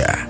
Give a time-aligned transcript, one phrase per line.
[0.00, 0.29] Escucha.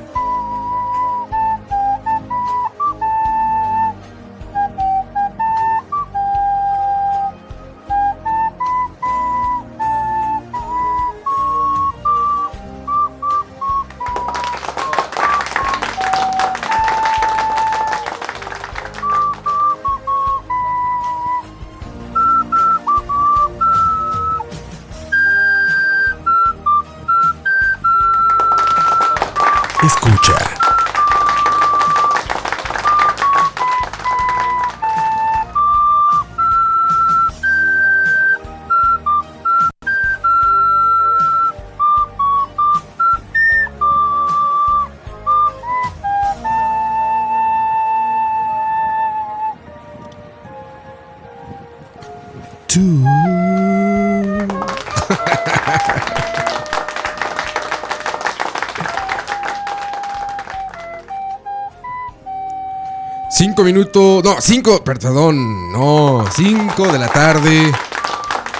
[63.60, 67.70] 5 minutos, no, 5, perdón, no, 5 de la tarde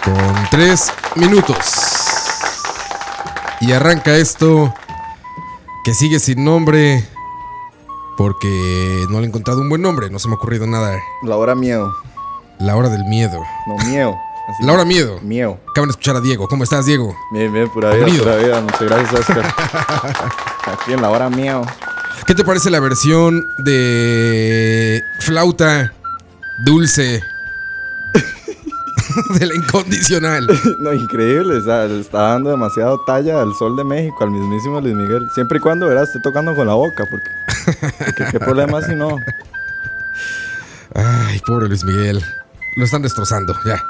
[0.05, 1.57] con 3 minutos.
[3.63, 4.75] Y arranca esto
[5.87, 7.03] que sigue sin nombre
[8.19, 10.99] porque no le he encontrado un buen nombre, no se me ha ocurrido nada.
[11.23, 11.95] La hora miedo.
[12.59, 13.43] La hora del miedo.
[13.67, 14.19] No, miedo.
[14.61, 15.19] La hora miedo.
[15.23, 15.59] Miedo.
[15.71, 16.47] Acaban de escuchar a Diego.
[16.47, 17.17] ¿Cómo estás, Diego?
[17.33, 18.61] Bien, bien, pura vida, pura vida.
[18.61, 19.47] Muchas gracias, Oscar.
[20.67, 21.65] Aquí en la hora miedo.
[22.31, 25.93] ¿Qué te parece la versión de flauta
[26.65, 27.21] dulce
[29.35, 30.47] de la incondicional?
[30.79, 31.57] No, increíble.
[31.57, 35.27] o sea, le está dando demasiado talla al sol de México, al mismísimo Luis Miguel.
[35.35, 37.31] Siempre y cuando, verás, esté tocando con la boca, porque,
[37.99, 39.09] porque qué problema si no.
[40.95, 42.25] Ay, pobre Luis Miguel.
[42.77, 43.83] Lo están destrozando, ya.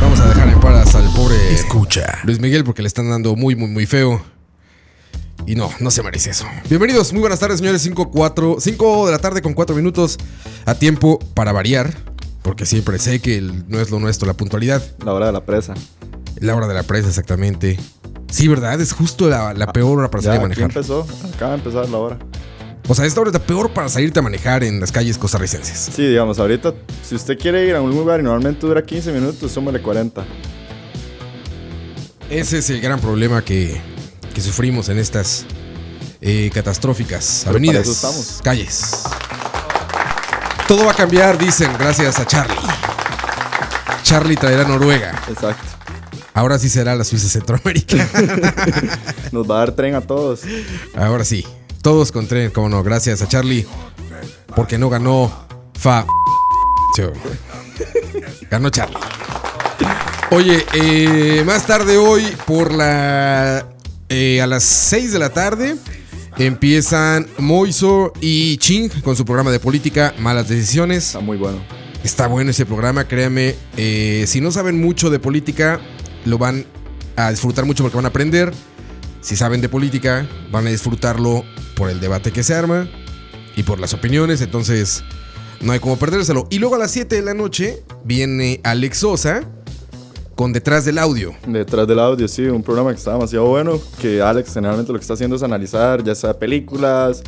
[0.00, 2.18] Vamos a dejar en paz al pobre Escucha.
[2.24, 4.33] Luis Miguel porque le están dando muy, muy, muy feo.
[5.46, 6.46] Y no, no se merece eso.
[6.70, 7.82] Bienvenidos, muy buenas tardes, señores.
[7.82, 10.16] 5, 4, 5 de la tarde con 4 minutos
[10.64, 11.92] a tiempo para variar.
[12.42, 14.82] Porque siempre sé que el- no es lo nuestro la puntualidad.
[15.04, 15.74] La hora de la presa.
[16.40, 17.78] La hora de la presa, exactamente.
[18.30, 18.80] Sí, ¿verdad?
[18.80, 20.64] Es justo la, la peor hora para Ya, salir a aquí manejar.
[20.76, 21.06] empezó.
[21.34, 22.18] Acaba de empezar la hora.
[22.86, 25.90] O sea, esta hora es la peor para salirte a manejar en las calles costarricenses.
[25.94, 29.52] Sí, digamos, ahorita, si usted quiere ir a un lugar y normalmente dura 15 minutos,
[29.52, 30.22] súmale 40.
[32.28, 33.80] Ese es el gran problema que,
[34.34, 35.46] que sufrimos en estas
[36.20, 39.04] eh, catastróficas Pero avenidas, calles.
[40.66, 42.56] Todo va a cambiar, dicen, gracias a Charlie.
[44.02, 45.10] Charlie traerá Noruega.
[45.28, 45.64] Exacto.
[46.34, 47.96] Ahora sí será la Suiza Centroamérica.
[49.32, 50.40] Nos va a dar tren a todos.
[50.96, 51.46] Ahora sí.
[51.80, 52.82] Todos con tren, como no.
[52.82, 53.66] Gracias a Charlie.
[54.56, 55.30] Porque no ganó
[55.78, 56.06] Fa.
[58.50, 58.96] Ganó Charlie.
[60.30, 63.73] Oye, eh, más tarde hoy, por la.
[64.08, 65.76] Eh, a las 6 de la tarde,
[66.38, 71.06] empiezan Moiso y Ching con su programa de política, Malas Decisiones.
[71.06, 71.58] Está muy bueno.
[72.02, 73.54] Está bueno ese programa, créanme.
[73.76, 75.80] eh, si no saben mucho de política,
[76.24, 76.66] lo van
[77.16, 78.52] a disfrutar mucho porque van a aprender.
[79.20, 81.44] Si saben de política, van a disfrutarlo
[81.76, 82.88] por el debate que se arma.
[83.56, 85.04] y por las opiniones, entonces
[85.60, 86.48] no hay como perdérselo.
[86.50, 89.48] Y luego a las 7 de la noche viene Alex Sosa
[90.34, 91.34] con Detrás del Audio.
[91.46, 95.02] Detrás del audio, sí, un programa que está demasiado bueno, que Alex generalmente lo que
[95.02, 97.22] está haciendo es analizar ya sea películas,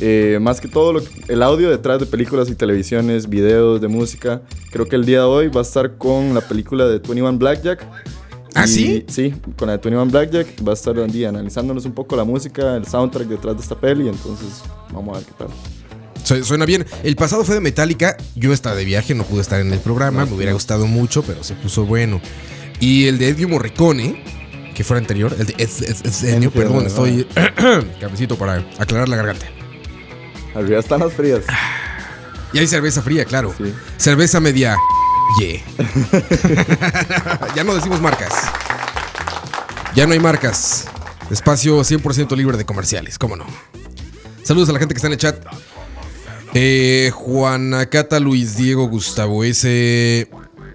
[0.00, 3.88] eh, más que todo lo que- el audio detrás de películas y televisiones, videos de
[3.88, 4.42] música.
[4.70, 7.84] Creo que el día de hoy va a estar con la película de 21 Blackjack.
[8.56, 9.04] ¿Ah, Y- sí?
[9.08, 12.22] Sí, con la de 21 Blackjack va a estar un día analizándonos un poco la
[12.24, 14.62] música, el soundtrack detrás de esta peli, entonces
[14.92, 15.48] vamos a ver qué tal.
[16.24, 16.84] Su- Suena bien.
[17.04, 18.16] El pasado fue de Metallica.
[18.34, 20.26] Yo estaba de viaje, no pude estar en el programa.
[20.26, 22.20] Me hubiera gustado mucho, pero se puso bueno.
[22.80, 24.24] Y el de Edgy Morricone,
[24.74, 25.36] que fue el anterior.
[25.38, 27.24] El de Ennio, perdón, estoy.
[28.00, 29.46] Cafecito para aclarar la garganta.
[30.54, 31.40] Arriba están las frías.
[32.52, 33.54] Y hay cerveza fría, claro.
[33.56, 33.72] Sí.
[33.96, 34.76] Cerveza media.
[35.40, 35.62] Yeah.
[37.56, 38.30] ya no decimos marcas.
[39.94, 40.84] Ya no hay marcas.
[41.30, 43.46] Espacio 100% libre de comerciales, cómo no.
[44.42, 45.42] Saludos a la gente que está en el chat.
[46.54, 50.28] Eh, Juana Cata, Luis Diego, Gustavo S.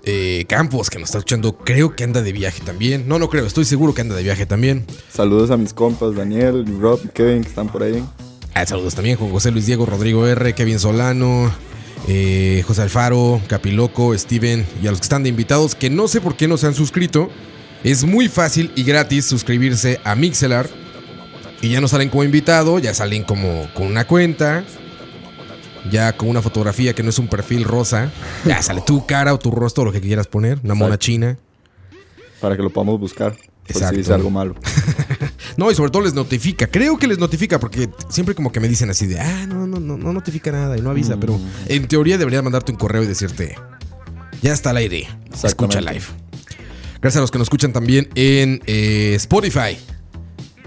[0.04, 3.08] eh, Campos, que nos está escuchando, creo que anda de viaje también.
[3.08, 4.86] No, no creo, estoy seguro que anda de viaje también.
[5.12, 8.04] Saludos a mis compas, Daniel, Rob y Kevin, que están por ahí.
[8.54, 11.50] Ah, saludos también, Juan José Luis Diego, Rodrigo R, Kevin Solano,
[12.08, 16.20] eh, José Alfaro, Capiloco, Steven y a los que están de invitados, que no sé
[16.20, 17.30] por qué no se han suscrito.
[17.86, 20.70] Es muy fácil y gratis suscribirse a Mixelar.
[21.62, 24.66] Y ya no salen como invitado, ya salen como con una cuenta.
[25.92, 28.12] Ya con una fotografía que no es un perfil rosa.
[28.46, 30.60] Ya sale tu cara o tu rostro, lo que quieras poner.
[30.64, 31.38] Una mona china.
[32.42, 33.34] Para que lo podamos buscar.
[33.34, 33.90] Por Exacto.
[33.90, 34.56] si dice algo malo.
[35.58, 36.68] No, y sobre todo les notifica.
[36.68, 39.78] Creo que les notifica porque siempre como que me dicen así de, ah, no, no,
[39.78, 41.18] no, no notifica nada y no avisa.
[41.18, 41.20] Mm.
[41.20, 43.56] Pero en teoría debería mandarte un correo y decirte,
[44.42, 45.10] ya está al aire.
[45.44, 46.06] Escucha live.
[47.02, 49.78] Gracias a los que nos escuchan también en eh, Spotify.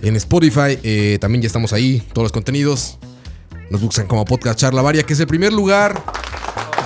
[0.02, 2.98] En Spotify eh, también ya estamos ahí, todos los contenidos.
[3.72, 6.04] Nos buscan como Podcast Charla Varia, que es el primer lugar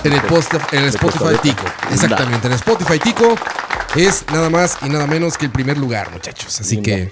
[0.05, 1.35] en el, post, en el Spotify.
[1.43, 1.65] Tico.
[1.91, 3.35] Exactamente, en el Spotify Tico
[3.97, 6.61] es nada más y nada menos que el primer lugar, muchachos.
[6.61, 7.11] Así que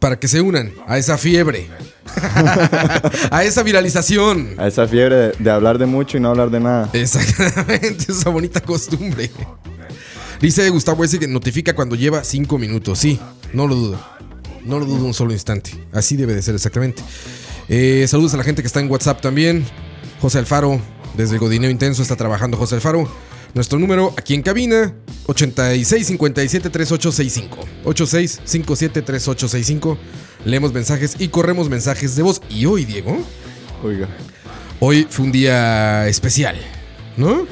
[0.00, 1.68] para que se unan a esa fiebre,
[3.30, 4.56] a esa viralización.
[4.58, 6.90] A esa fiebre de, de hablar de mucho y no hablar de nada.
[6.92, 9.30] Exactamente, esa bonita costumbre.
[10.40, 12.98] Dice Gustavo ese que notifica cuando lleva cinco minutos.
[12.98, 13.20] Sí,
[13.52, 14.00] no lo dudo.
[14.64, 15.70] No lo dudo un solo instante.
[15.92, 17.00] Así debe de ser exactamente.
[17.72, 19.64] Eh, saludos a la gente que está en WhatsApp también.
[20.20, 20.80] José Alfaro,
[21.16, 23.08] desde el Godineo Intenso, está trabajando José Alfaro.
[23.54, 24.92] Nuestro número aquí en cabina,
[25.26, 27.48] 8657-3865.
[27.84, 29.96] 8657-3865.
[30.44, 32.42] Leemos mensajes y corremos mensajes de voz.
[32.50, 33.16] Y hoy, Diego,
[33.84, 34.08] Oiga.
[34.80, 36.56] Hoy fue un día especial,
[37.16, 37.46] ¿no?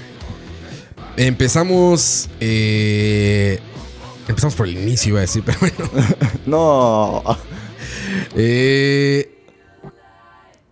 [1.16, 2.28] Empezamos.
[2.40, 3.60] eh,
[4.28, 5.88] empezamos por el inicio, iba a decir, pero bueno.
[6.46, 7.22] No.
[8.36, 9.37] Eh,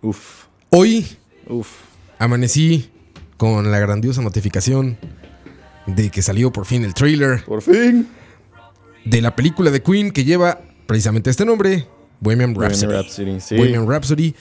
[0.06, 0.44] Uf.
[0.70, 1.04] hoy
[1.48, 1.68] Uf.
[2.18, 2.90] amanecí
[3.36, 4.96] con la grandiosa notificación
[5.86, 8.06] de que salió por fin el trailer Por fin.
[9.04, 11.86] de la película de Queen que lleva precisamente este nombre:
[12.20, 12.86] Bohemian Rhapsody.
[12.86, 13.56] Bohemian Rhapsody, sí.
[13.56, 14.34] Bohemian Rhapsody.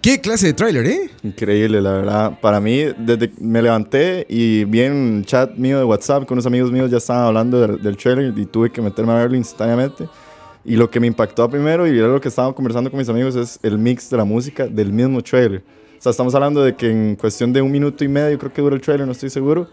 [0.00, 1.10] ¿Qué clase de trailer, eh?
[1.22, 2.38] Increíble, la verdad.
[2.40, 6.34] Para mí, desde que me levanté y vi en el chat mío de WhatsApp con
[6.36, 9.36] unos amigos míos ya estaban hablando del, del trailer y tuve que meterme a verlo
[9.36, 10.06] instantáneamente.
[10.64, 13.36] Y lo que me impactó primero y era lo que estaba conversando con mis amigos
[13.36, 15.62] es el mix de la música del mismo trailer.
[15.98, 18.62] O sea, estamos hablando de que en cuestión de un minuto y medio, creo que
[18.62, 19.68] dura el trailer, no estoy seguro,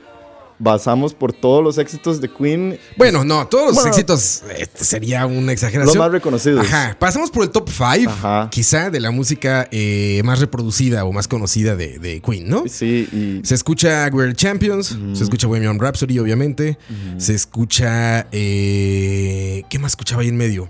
[0.60, 3.90] basamos por todos los éxitos de Queen, Bueno, no, todos los Bueno.
[3.90, 5.98] éxitos eh, sería una los exageración.
[5.98, 6.66] más reconocidos.
[6.68, 8.48] Ajá, pasamos por el top 5, Ajá.
[8.52, 12.66] quizá, de la música eh, más reproducida o más conocida de, de Queen, ¿no?
[12.68, 16.78] Sí, y Se escucha We're Champions, se escucha Bohemian Rhapsody, obviamente.
[17.18, 18.28] Se escucha.
[18.32, 20.70] eh, ¿Qué más escuchaba ahí en medio?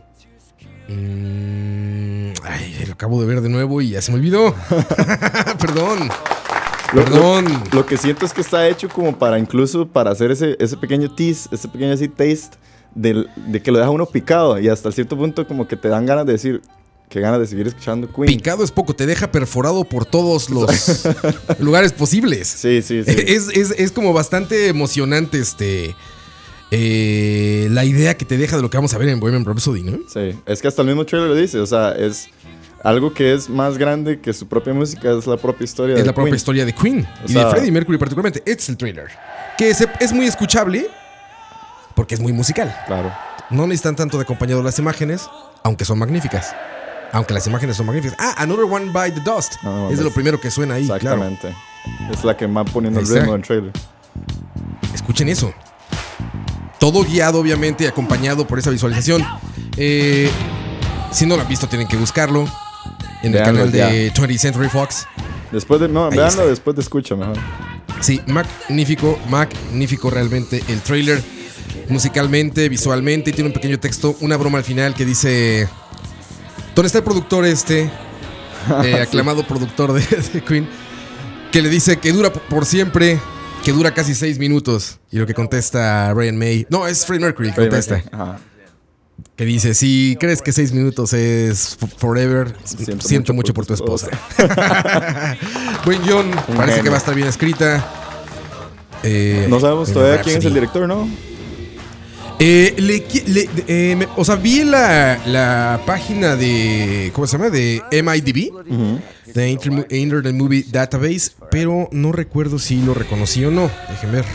[0.95, 4.53] Mm, ay, lo acabo de ver de nuevo y ya se me olvidó.
[5.59, 6.09] Perdón.
[6.93, 7.45] Lo- Perdón.
[7.71, 11.13] Lo, que siento es que está hecho como para incluso para hacer ese, ese pequeño
[11.13, 12.57] tease, ese pequeño así taste
[12.95, 16.05] del- de que lo deja uno picado y hasta cierto punto como que te dan
[16.05, 16.61] ganas de decir
[17.07, 18.27] que ganas de seguir escuchando Queen.
[18.27, 21.05] Picado es poco, te deja perforado por todos los
[21.59, 22.47] lugares posibles.
[22.47, 23.11] Sí, sí, sí.
[23.27, 25.95] Es, es- es como bastante emocionante este.
[26.71, 29.83] Eh, la idea que te deja de lo que vamos a ver en Bohemian Rhapsody,
[29.83, 29.99] ¿no?
[30.07, 32.29] Sí, es que hasta el mismo trailer lo dice, o sea, es
[32.83, 36.07] algo que es más grande que su propia música, es la propia historia Es de
[36.07, 36.35] la propia Queen.
[36.37, 38.39] historia de Queen O y sea- de Freddie Mercury particularmente.
[38.39, 39.07] Este es el trailer.
[39.57, 40.87] Que es muy escuchable
[41.95, 42.75] porque es muy musical.
[42.87, 43.11] Claro.
[43.51, 45.29] No necesitan tanto de acompañado las imágenes,
[45.63, 46.55] aunque son magníficas.
[47.11, 48.15] Aunque las imágenes son magníficas.
[48.17, 49.55] Ah, Another One by the Dust.
[49.63, 51.23] Ah, es de lo primero que suena ahí, claro.
[51.25, 51.53] Exactamente.
[52.11, 53.71] Es la que va poniendo el ritmo del trailer.
[54.93, 55.53] Escuchen eso.
[56.81, 59.23] Todo guiado, obviamente, y acompañado por esa visualización.
[59.77, 60.31] Eh,
[61.11, 62.47] si no lo han visto, tienen que buscarlo
[63.21, 64.19] en el canal de ya.
[64.19, 65.05] 20th Century Fox.
[65.51, 66.43] Después de, no, está.
[66.43, 67.37] después de escucha mejor.
[67.99, 71.21] Sí, magnífico, magnífico realmente el trailer.
[71.87, 75.69] Musicalmente, visualmente, y tiene un pequeño texto, una broma al final que dice...
[76.73, 77.91] ¿Dónde está el productor este?
[78.83, 80.01] eh, aclamado productor de,
[80.33, 80.67] de Queen.
[81.51, 83.19] Que le dice que dura por siempre,
[83.63, 84.99] que dura casi seis minutos.
[85.11, 86.65] Y lo que contesta Brian May...
[86.69, 88.01] No, es Freddie Mercury que contesta.
[88.11, 88.39] Ajá.
[89.35, 92.55] Que dice, si crees que seis minutos es forever,
[92.99, 94.07] siento, mucho, por tu esposa.
[95.85, 97.83] Buen guion, parece que va a estar bien escrita.
[99.03, 101.07] Eh, No sabemos todavía quién es el director, ¿no?
[102.39, 107.37] Eh, le qui- le- eh, me- o sea, vi la, la página de, ¿cómo se
[107.37, 107.49] llama?
[107.51, 108.51] De MIDB,
[109.33, 113.69] de Inter- Internet Movie Database, pero no recuerdo si lo reconocí o no.
[113.89, 114.25] Dejen ver.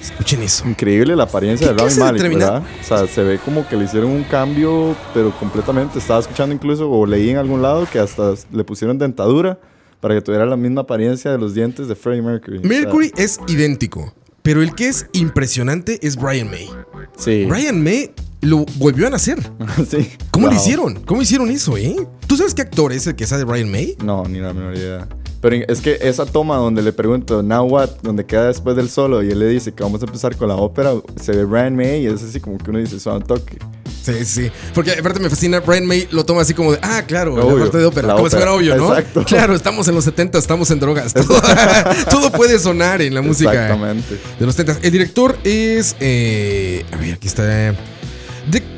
[0.00, 0.66] Escuchen eso.
[0.68, 2.62] Increíble la apariencia ¿Qué de Rami Malek, ¿verdad?
[2.80, 5.98] O sea, se ve como que le hicieron un cambio, pero completamente.
[5.98, 9.58] Estaba escuchando incluso, o leí en algún lado, que hasta le pusieron dentadura
[10.00, 12.58] para que tuviera la misma apariencia de los dientes de Freddie Mercury.
[12.58, 16.68] O sea, Mercury es idéntico, pero el que es impresionante es Brian May.
[17.16, 17.44] sí.
[17.48, 18.12] Brian May
[18.42, 19.38] lo volvió a nacer.
[19.90, 20.08] sí.
[20.30, 20.60] ¿Cómo lo Wow.
[20.62, 20.94] hicieron?
[21.04, 21.96] ¿Cómo hicieron eso, eh?
[22.28, 23.96] ¿Tú sabes qué actor es el que sale de Brian May?
[24.04, 25.08] No, ni la menor idea.
[25.48, 29.22] Pero es que esa toma donde le pregunto, now what, donde queda después del solo
[29.22, 30.90] y él le dice que vamos a empezar con la ópera,
[31.22, 33.56] se ve Brian May y es así como que uno dice, suena un toque.
[34.02, 34.50] Sí, sí.
[34.74, 37.62] Porque aparte me fascina, Brian May lo toma así como de, ah, claro, Obvio, la
[37.62, 38.14] parte de ópera.
[38.16, 38.88] como si fuera obvio, ¿no?
[38.88, 39.24] Exacto.
[39.24, 41.14] Claro, estamos en los 70, estamos en drogas.
[41.14, 41.40] Todo,
[42.10, 44.18] todo puede sonar en la música Exactamente.
[44.40, 44.84] de los 70.
[44.84, 47.44] El director es, eh, a ver, aquí está.
[47.44, 47.76] De-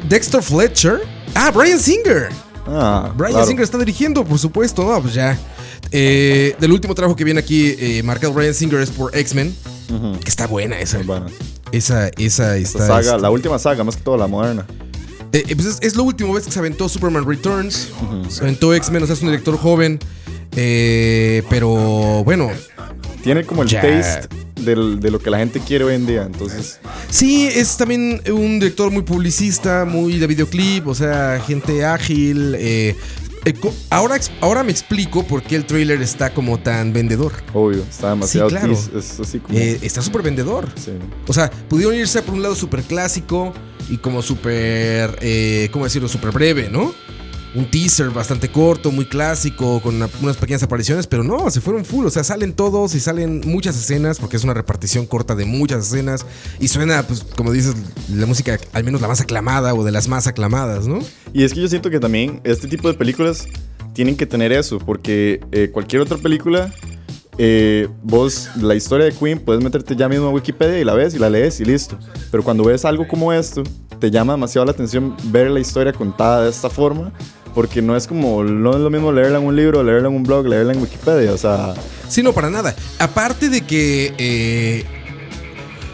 [0.06, 1.00] Dexter Fletcher.
[1.34, 2.28] Ah, Brian Singer.
[2.66, 3.46] Ah, Brian claro.
[3.46, 4.84] Singer está dirigiendo, por supuesto.
[4.84, 5.38] No, pues ya.
[5.90, 9.54] Eh, del último trabajo que viene aquí eh, marcado Brian Singer es por X-Men.
[10.22, 11.00] Que está buena esa.
[11.72, 12.86] Esa, esa está.
[12.86, 14.66] saga, la última saga, más que todo la moderna.
[15.32, 17.88] Eh, eh, pues es, es lo último vez que se aventó Superman Returns.
[18.28, 19.98] Se aventó X-Men, o sea, es un director joven.
[20.56, 22.50] Eh, pero bueno,
[23.22, 23.80] Tiene como el Ya.
[23.82, 24.28] taste
[24.60, 26.22] del- de lo que la gente quiere hoy en día.
[26.24, 26.78] Entonces,
[27.10, 32.54] sí, es también un director muy publicista, muy de videoclip, o sea, gente ágil.
[32.58, 32.94] eh,
[33.90, 37.32] ahora, ex- ahora me explico por qué el trailer está como tan vendedor.
[37.54, 38.68] obvio, está demasiado claro.
[38.74, 39.58] tease, Es así como.
[39.58, 40.68] Eh, está súper vendedor.
[40.76, 40.92] sí.
[41.26, 43.52] O sea, pudieron irse por un lado súper clásico
[43.90, 46.08] y como súper, eh, ¿cómo decirlo?
[46.08, 46.92] Súper breve, ¿no?
[47.54, 51.84] Un teaser bastante corto, muy clásico, con una- unas pequeñas apariciones, pero no, se fueron
[51.84, 52.04] full.
[52.06, 55.86] O sea, salen todos y salen muchas escenas, porque es una repartición corta de muchas
[55.86, 56.26] escenas.
[56.60, 57.74] Y suena, pues, como dices,
[58.14, 60.98] la música, al menos la más aclamada o de las más aclamadas, ¿no?
[61.32, 63.46] Y es que yo siento que también este tipo de películas
[63.94, 66.72] tienen que tener eso, porque eh, cualquier otra película,
[67.38, 71.14] eh, vos, la historia de Queen, puedes meterte ya mismo a Wikipedia y la ves
[71.14, 71.98] y la lees y listo.
[72.30, 73.62] Pero cuando ves algo como esto,
[73.98, 77.12] te llama demasiado la atención ver la historia contada de esta forma,
[77.58, 80.22] porque no es como, no es lo mismo leerla en un libro, leerla en un
[80.22, 81.74] blog, leerla en Wikipedia, o sea,
[82.08, 82.72] Sí, no, para nada.
[83.00, 84.84] Aparte de que, eh,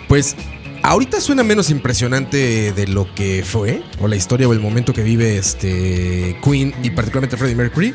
[0.07, 0.37] pues,
[0.83, 5.03] ahorita suena menos impresionante de lo que fue, o la historia o el momento que
[5.03, 7.95] vive este Queen y particularmente Freddie Mercury.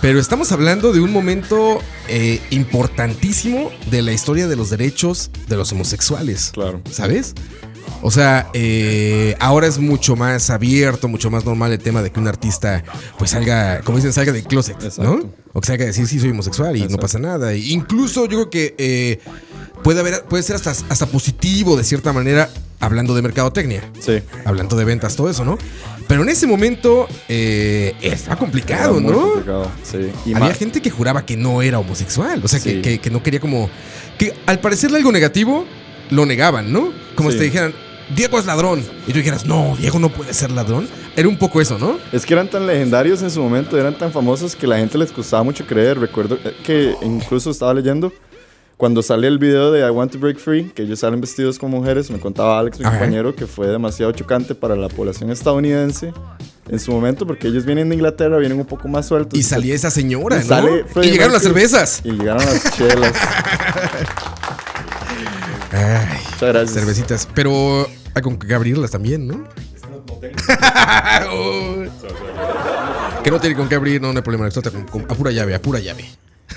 [0.00, 5.56] Pero estamos hablando de un momento eh, importantísimo de la historia de los derechos de
[5.56, 6.52] los homosexuales.
[6.54, 6.80] claro.
[6.92, 7.34] ¿Sabes?
[8.02, 12.20] O sea, eh, ahora es mucho más abierto, mucho más normal el tema de que
[12.20, 12.84] un artista,
[13.18, 15.20] pues salga, como dicen, salga del closet, ¿no?
[15.52, 17.52] O que salga a decir, sí, soy homosexual y no pasa nada.
[17.52, 19.20] E incluso yo creo que eh,
[19.82, 22.50] puede, haber, puede ser hasta, hasta positivo de cierta manera,
[22.80, 24.18] hablando de mercadotecnia, Sí.
[24.44, 25.56] hablando de ventas, todo eso, ¿no?
[26.06, 29.20] Pero en ese momento eh, está complicado, muy ¿no?
[29.30, 30.10] complicado, sí.
[30.26, 32.42] Y Había más- gente que juraba que no era homosexual.
[32.44, 33.70] O sea, que, que- que no quería como.
[34.18, 35.64] Que al parecerle algo negativo,
[36.10, 36.92] lo negaban, ¿no?
[37.14, 37.34] Como Sí.
[37.34, 37.74] si te dijeran,
[38.14, 38.80] Diego es ladrón.
[39.06, 40.86] Y tú dijeras, no, Diego no puede ser ladrón.
[41.16, 41.98] Era un poco eso, ¿no?
[42.12, 45.10] Es que eran tan legendarios en su momento, eran tan famosos que la gente les
[45.12, 45.98] costaba mucho creer.
[45.98, 48.12] Recuerdo eh, que incluso estaba leyendo
[48.76, 51.78] cuando sale el video de I Want to Break Free, que ellos salen vestidos como
[51.78, 52.98] mujeres, me contaba Alex, mi Ajá.
[52.98, 56.12] compañero, que fue demasiado chocante para la población estadounidense
[56.68, 59.38] en su momento, porque ellos vienen de Inglaterra, vienen un poco más sueltos.
[59.38, 60.46] Y salía esa señora, Y ¿no?
[60.46, 61.68] sale Y llegaron las Mercury.
[61.68, 62.00] cervezas.
[62.04, 63.12] Y llegaron las chelas.
[65.74, 66.72] Ay, Muchas gracias.
[66.72, 67.28] cervecitas.
[67.34, 69.44] Pero hay con que abrirlas también, ¿no?
[71.32, 71.90] Uy.
[73.24, 74.46] que no tiene con qué abrir, no, no hay problema.
[74.46, 76.04] Explota con, con- a pura llave, a pura llave.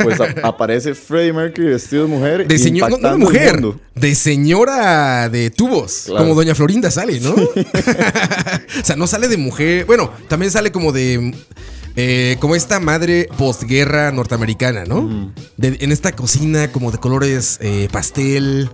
[0.04, 2.48] Pues a- aparece Freddie Mercury vestido de mujer.
[2.48, 3.80] De señor, no, no de impactando el mujer, mundo.
[3.96, 6.24] de señora de tubos, Claro.
[6.24, 7.32] como Doña Florinda sale, ¿no?
[8.82, 11.34] o sea, no sale de mujer, bueno, también sale como de,
[11.96, 15.34] eh, como esta madre postguerra norteamericana, ¿no?
[15.56, 18.70] De- en esta cocina como de colores eh, pastel,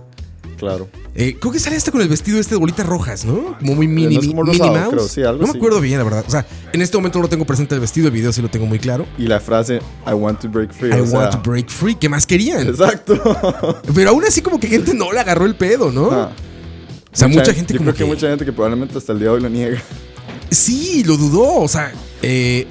[0.56, 0.88] Claro.
[1.14, 3.56] Eh, creo que sale hasta con el vestido este de bolitas rojas, ¿no?
[3.58, 4.88] Como muy mini, No como rosado, Mouse.
[4.90, 6.24] creo, sí, algo no me acuerdo bien, la verdad.
[6.26, 8.48] O sea, en este momento no lo tengo presente el vestido, el video sí lo
[8.48, 9.06] tengo muy claro.
[9.18, 10.88] Y la frase, I want to break free.
[10.88, 11.94] I sea, want to break free.
[11.94, 12.66] ¿Qué más querían?
[12.66, 13.14] Exacto.
[13.94, 16.10] Pero aún así como que gente no le agarró el pedo, ¿no?
[16.10, 16.32] Ah.
[17.12, 19.28] O sea, mucha, gente yo como creo que, mucha gente que probablemente hasta el día
[19.28, 19.80] de hoy lo niega.
[20.50, 21.60] Sí, lo dudó.
[21.60, 22.66] O sea, eh,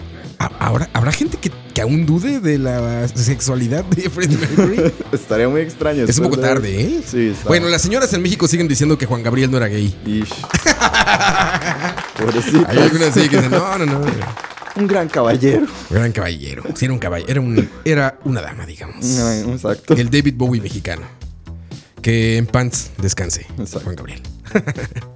[0.60, 4.94] ahora, ¿habrá gente que, que aún dude de la sexualidad de Freddie Mercury?
[5.12, 6.04] Estaría muy extraño.
[6.06, 7.02] es un poco de- tarde, ¿eh?
[7.06, 7.48] Sí, está.
[7.48, 9.96] Bueno, las señoras en México siguen diciendo que Juan Gabriel no era gay.
[10.06, 10.34] Ish.
[12.68, 14.02] Hay algunas sí que dicen, no, no, no.
[14.76, 15.66] Un gran caballero.
[15.90, 16.64] Gran caballero.
[16.76, 17.30] Sí, era un caballero.
[17.32, 19.06] Era, un- era una dama, digamos.
[19.20, 19.94] Ah, Exacto.
[19.96, 21.04] El David Bowie mexicano.
[22.02, 23.82] Que en pants descanse, Exacto.
[23.86, 24.22] Juan Gabriel.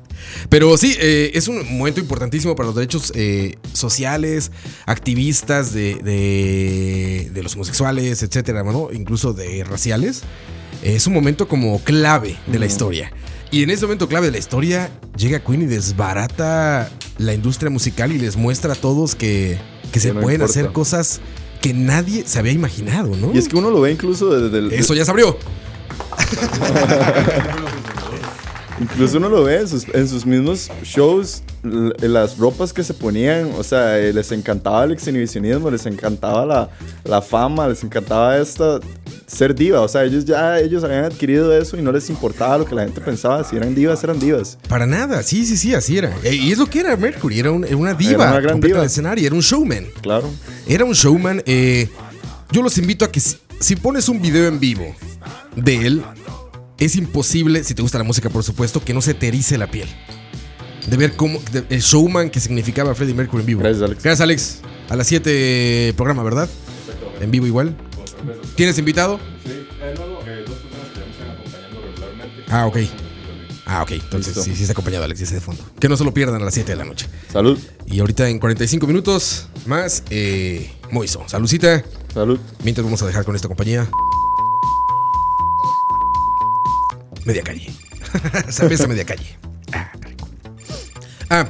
[0.50, 4.52] Pero sí, eh, es un momento importantísimo para los derechos eh, sociales,
[4.86, 8.90] activistas de, de- de los homosexuales, etcétera, ¿no?
[8.94, 10.22] incluso de raciales.
[10.84, 13.12] Eh, es un momento como clave de la historia.
[13.52, 18.12] Y en ese momento clave de la historia llega Queen y desbarata la industria musical
[18.12, 19.58] y les muestra a todos que,
[19.92, 20.60] que se no pueden importa.
[20.60, 21.22] hacer cosas
[21.62, 23.34] que nadie se había imaginado, ¿no?
[23.34, 24.72] Y es que uno lo ve incluso desde el.
[24.74, 25.38] Eso ya se abrió.
[28.80, 33.52] Incluso uno lo ve en sus, en sus mismos shows, las ropas que se ponían,
[33.58, 36.70] o sea, eh, les encantaba el exhibicionismo, les encantaba la,
[37.04, 38.80] la fama, les encantaba esta
[39.26, 42.66] ser diva, o sea, ellos ya ellos habían adquirido eso y no les importaba lo
[42.66, 44.58] que la gente pensaba, si eran divas, eran divas.
[44.70, 46.16] Para nada, sí, sí, sí, así era.
[46.24, 48.24] E- Y es lo que era Mercury, era, un- era una diva.
[48.26, 48.78] Era una gran diva.
[48.78, 49.86] del escenario, era un showman.
[50.02, 50.30] Claro.
[50.68, 51.42] Era un showman.
[51.46, 51.90] eh,
[52.52, 54.96] yo los invito a que si, si pones un video en vivo
[55.56, 56.04] de él,
[56.80, 59.70] es imposible, si te gusta la música, por supuesto, que no se te erice la
[59.72, 59.88] piel.
[60.88, 63.60] De ver cómo de- el showman que significaba Freddie Mercury en vivo.
[63.62, 64.04] Gracias, Alex.
[64.04, 64.60] Gracias, Alex.
[64.90, 66.48] A las 7 programa, ¿verdad?
[67.20, 67.76] En vivo igual.
[68.56, 69.20] ¿Tienes invitado?
[72.50, 72.78] Ah, ok.
[73.66, 73.92] Ah, ok.
[73.92, 74.44] Entonces Listo.
[74.44, 75.62] sí, sí está acompañado Alex, dice de fondo.
[75.80, 77.08] Que no se lo pierdan a las 7 de la noche.
[77.32, 77.60] Salud.
[77.86, 81.24] Y ahorita en 45 minutos más, eh, Moiso.
[81.28, 81.84] Saludcita.
[82.14, 82.40] Salud.
[82.64, 83.90] Mientras vamos a dejar con esta compañía.
[87.28, 87.70] Media calle.
[88.50, 89.38] Cerveza media calle.
[89.74, 90.30] Ah, rico.
[91.30, 91.46] Ah,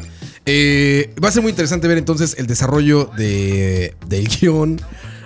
[0.47, 4.81] eh, va a ser muy interesante ver entonces el desarrollo de, del guion.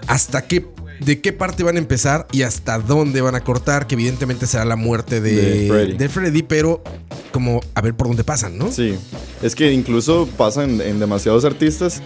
[0.08, 0.66] Hasta qué.
[1.00, 4.66] De qué parte van a empezar y hasta dónde van a cortar, que evidentemente será
[4.66, 5.98] la muerte de, De Freddy.
[5.98, 6.84] de Freddy, pero
[7.32, 8.72] como a ver por dónde pasan, ¿no?
[8.72, 8.94] Sí,
[9.42, 12.04] es que incluso pasa en, en demasiados artistas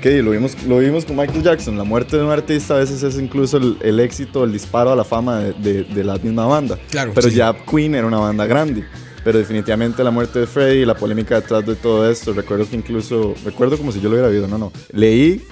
[0.00, 1.76] que lo vimos, lo vimos con Michael Jackson.
[1.78, 4.96] La muerte de un artista a veces es incluso el, el éxito, el disparo a
[4.96, 6.78] la fama de, de- de la misma banda.
[6.90, 7.34] Claro, Pero sí.
[7.36, 8.84] ya Queen era una banda grande.
[9.22, 12.32] Pero definitivamente la muerte de Freddie y la polémica detrás de todo esto.
[12.32, 14.72] Recuerdo que incluso, recuerdo como si yo lo hubiera visto, no, no.
[14.92, 15.42] Leí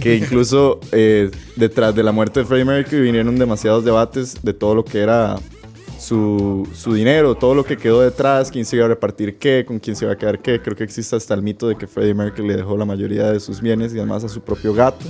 [0.00, 4.74] que incluso eh, detrás de la muerte de Freddie Mercury vinieron demasiados debates de todo
[4.76, 5.36] lo que era
[5.98, 9.78] su, su dinero, todo lo que quedó detrás, quién se iba a repartir qué, con
[9.78, 10.60] quién se iba a quedar qué.
[10.60, 13.40] Creo que existe hasta el mito de que Freddie Mercury le dejó la mayoría de
[13.40, 15.06] sus bienes y además a su propio gato.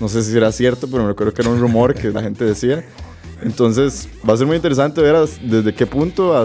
[0.00, 2.44] No sé si era cierto, pero me recuerdo que era un rumor que la gente
[2.44, 2.84] decía.
[3.42, 6.44] Entonces va a ser muy interesante ver desde qué punto,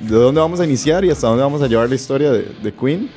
[0.00, 2.72] de dónde vamos a iniciar y hasta dónde vamos a llevar la historia de, de
[2.72, 3.10] Queen.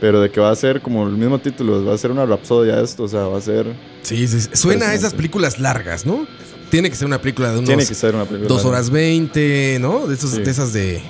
[0.00, 2.80] Pero de que va a ser, como el mismo título, va a ser una rapsodia
[2.80, 3.93] esto, o sea, va a ser...
[4.04, 4.48] Sí, sí, sí.
[4.52, 6.26] Suena a esas películas largas, ¿no?
[6.70, 8.48] Tiene que ser una película de unos tiene que ser una película.
[8.48, 10.06] dos horas 20, ¿no?
[10.06, 10.42] De, esos, Sí.
[10.42, 11.02] de esas de.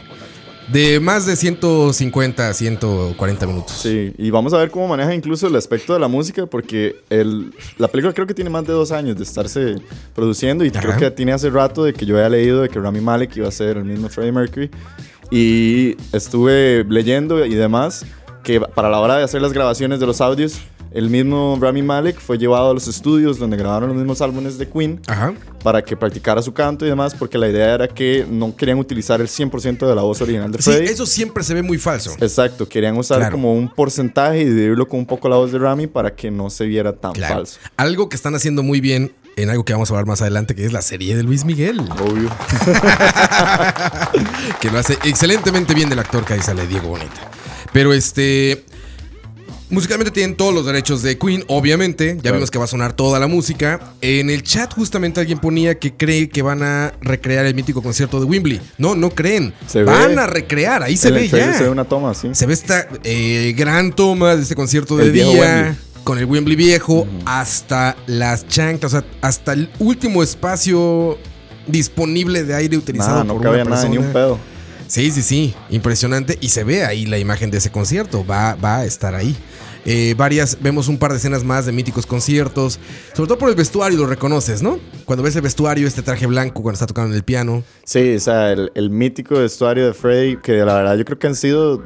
[0.72, 3.76] De más de 150 a 140 minutos.
[3.82, 7.52] Sí, y vamos a ver cómo maneja incluso el aspecto de la música, porque el,
[7.76, 9.74] la película creo que tiene más de dos años de estarse
[10.14, 10.80] produciendo y Ajá.
[10.80, 13.46] creo que tiene hace rato de que yo había leído de que Rami Malek iba
[13.48, 14.70] a ser el mismo Freddie Mercury
[15.30, 18.06] y estuve leyendo y demás
[18.42, 20.58] que para la hora de hacer las grabaciones de los audios,
[20.94, 24.68] el mismo Rami Malek fue llevado a los estudios donde grabaron los mismos álbumes de
[24.68, 25.34] Queen Ajá.
[25.62, 29.20] para que practicara su canto y demás, porque la idea era que no querían utilizar
[29.20, 30.90] el 100% de la voz original de Sí, Freddie.
[30.92, 32.12] eso siempre se ve muy falso.
[32.20, 33.32] Exacto, querían usar Claro.
[33.32, 36.48] como un porcentaje y dividirlo con un poco la voz de Rami para que no
[36.48, 37.34] se viera tan Claro.
[37.34, 37.58] falso.
[37.76, 40.64] Algo que están haciendo muy bien en algo que vamos a hablar más adelante, que
[40.64, 41.80] es la serie de Luis Miguel.
[41.80, 42.30] Obvio.
[44.60, 47.30] que lo hace excelentemente bien del actor que ahí sale, Diego Bonita.
[47.72, 48.64] Pero este.
[49.74, 52.14] Musicalmente tienen todos los derechos de Queen, obviamente.
[52.16, 52.36] Ya Claro.
[52.36, 53.80] vimos que va a sonar toda la música.
[54.00, 58.20] En el chat, justamente alguien ponía que cree que van a recrear el mítico concierto
[58.20, 58.60] de Wembley.
[58.78, 59.52] No, no creen.
[59.66, 60.20] Se van ve.
[60.22, 61.52] a recrear, ahí se ve ya.
[61.58, 62.28] se ve una toma así.
[62.32, 65.26] Se ve esta eh, gran toma de este concierto de El día.
[65.26, 65.76] Wembley.
[66.04, 71.18] Con el Wembley viejo hasta las chanclas, o sea, hasta el último espacio
[71.66, 74.38] disponible de aire utilizado Nada, no por cabía una nada, ni un pedo.
[74.86, 76.36] Sí, sí, sí, impresionante.
[76.42, 79.34] Y se ve ahí la imagen de ese concierto, va, va a estar ahí.
[79.84, 82.78] Eh, varias, vemos un par de escenas más de míticos conciertos.
[83.12, 84.78] Sobre todo por el vestuario, lo reconoces, ¿no?
[85.04, 87.62] Cuando ves el vestuario, este traje blanco cuando está tocando el piano.
[87.84, 91.26] Sí, o sea, el, el mítico vestuario de Freddy, que la verdad yo creo que
[91.26, 91.82] han sido.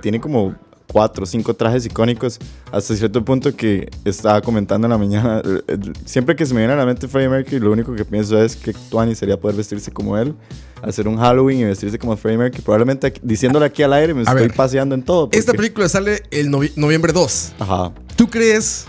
[0.00, 0.54] Tiene como
[0.90, 2.38] cuatro o cinco trajes icónicos
[2.72, 5.42] hasta cierto punto que estaba comentando en la mañana.
[6.04, 8.56] Siempre que se me viene a la mente Freddie Mercury, lo único que pienso es
[8.56, 10.34] que Tuani sería poder vestirse como él,
[10.82, 12.62] hacer un Halloween y vestirse como Freddie Mercury.
[12.62, 15.28] Probablemente aquí- diciéndolo aquí al aire me A estoy ver, paseando en todo.
[15.32, 17.52] Esta porque- película sale el novi- noviembre 2.
[17.58, 17.92] Ajá.
[18.16, 18.86] ¿Tú crees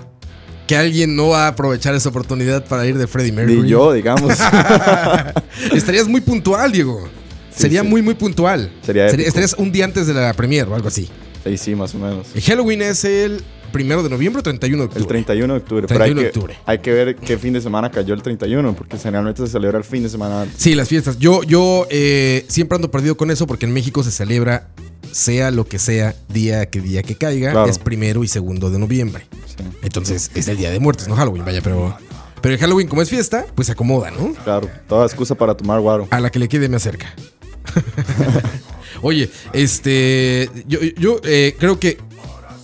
[0.68, 3.62] que alguien no va a aprovechar esa oportunidad para ir de Freddie Mercury?
[3.64, 4.38] Ni yo, digamos.
[5.74, 7.08] Estarías muy puntual, Diego.
[7.54, 7.88] Sería sí.
[7.88, 8.72] muy, muy puntual.
[8.86, 11.10] Sería estarías un día antes de la premiere o algo así.
[11.43, 12.28] Sí, sí, más o menos.
[12.45, 15.02] Halloween es el primero de noviembre o 31 de octubre.
[15.04, 15.88] El 31 de octubre.
[15.88, 16.54] 31 de pero hay octubre.
[16.56, 19.78] Que, hay que ver qué fin de semana cayó el 31, porque generalmente se celebra
[19.78, 20.62] el fin de semana antes.
[20.62, 21.19] Sí, las fiestas.
[21.19, 24.67] Yo, yo eh, siempre ando perdido con eso porque en México se celebra,
[25.12, 27.69] sea lo que sea, día que día que caiga, Claro.
[27.69, 29.25] es primero y segundo de noviembre.
[29.45, 31.95] Sí, Entonces es el día de muertos, no Halloween, vaya, pero.
[32.41, 34.34] Pero el Halloween, como es fiesta, pues se acomoda, ¿no?
[34.45, 34.69] claro.
[34.88, 36.08] Toda excusa para tomar guaro.
[36.10, 37.13] A la que le quede más cerca.
[39.02, 40.50] Oye, este.
[40.68, 41.98] Yo, yo, eh, creo que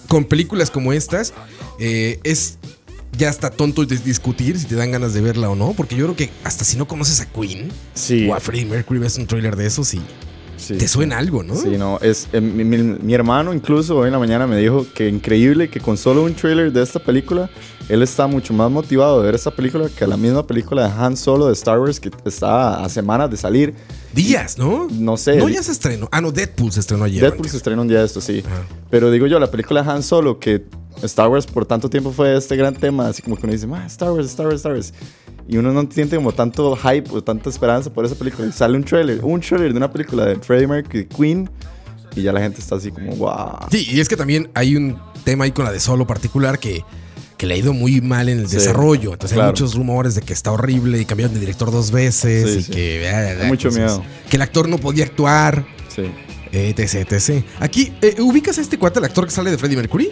[0.08, 1.34] con películas como estas
[1.80, 2.58] eh, es.
[3.18, 6.04] Ya está tonto dis- discutir si te dan ganas de verla o no, porque yo
[6.06, 8.28] creo que hasta si no conoces a Queen Sí.
[8.28, 10.02] o a Freddie Mercury ves un tráiler de esos y
[10.68, 10.78] sí.
[10.78, 11.56] te suena algo, ¿no?
[11.56, 14.86] Sí, no, es, eh, mi, mi- mi hermano incluso hoy en la mañana me dijo
[14.94, 17.50] que increíble que con solo un trailer de esta película,
[17.90, 21.16] él está mucho más motivado de ver esta película que la misma película de Han
[21.18, 23.74] Solo de Star Wars que está a semanas de salir.
[24.14, 24.88] Días, ¿no?
[24.92, 25.36] No sé.
[25.38, 26.08] No, ya se estrenó.
[26.12, 27.22] Ah, no, Deadpool se estrenó ayer.
[27.22, 28.44] Deadpool se estrena un día de esto, sí.
[28.90, 30.64] Pero digo yo, la película de Han Solo, que
[31.04, 33.84] Star Wars por tanto tiempo fue este gran tema, así como que uno dice, "Ah,
[33.88, 34.94] Star Wars, Star Wars, Star Wars.
[35.48, 38.48] Y uno no siente como tanto hype o tanta esperanza por esa película.
[38.48, 41.50] Y sale un trailer, un trailer de una película de Freddie Mercury, Queen,
[42.16, 43.58] y ya la gente está así como, wow.
[43.70, 46.84] Sí, y es que también hay un tema ahí con la de Solo particular que,
[47.38, 49.14] que le ha ido muy mal en el Sí, desarrollo.
[49.14, 52.60] Entonces hay muchos rumores de que está horrible y cambiaron de director dos veces Sí,
[52.60, 52.72] y sí.
[52.72, 53.44] que...
[53.48, 54.04] mucho miedo.
[54.30, 56.04] Que el actor no podía actuar, Sí.
[56.52, 57.44] etc, etc.
[57.60, 60.10] Aquí, eh, ¿ubicas a este cuate, el actor que sale de Freddie Mercury?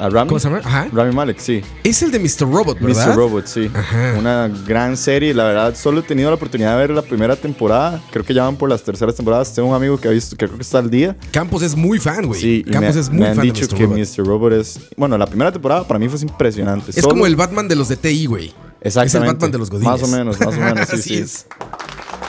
[0.00, 0.28] ¿A Rami?
[0.28, 0.62] ¿Cómo se llama?
[0.64, 0.88] Ajá.
[0.92, 1.60] Rami Malek, sí.
[1.84, 2.50] Es el de Mr.
[2.50, 3.08] Robot, ¿verdad?
[3.08, 3.16] Mr.
[3.16, 3.70] Robot, sí.
[3.74, 4.14] Ajá.
[4.18, 5.34] Una gran serie.
[5.34, 8.00] La verdad, solo he tenido la oportunidad de ver la primera temporada.
[8.10, 9.54] Creo que ya van por las terceras temporadas.
[9.54, 11.16] Tengo un amigo que ha visto, que creo que está al día.
[11.30, 12.40] Campos es muy fan, güey.
[12.40, 13.76] Sí, Campos me, es muy me han fan dicho de Mr.
[13.78, 13.98] que Robot.
[13.98, 14.26] Mr.
[14.26, 14.80] Robot es.
[14.96, 16.90] Bueno, la primera temporada para mí fue impresionante.
[16.90, 18.54] Es Solo- como el Batman de los de TI, güey.
[18.80, 19.06] Exactamente.
[19.06, 19.92] Es el Batman de los godines.
[19.92, 20.80] Más o menos, más o menos.
[20.88, 21.14] Sí, Así sí.
[21.16, 21.46] es.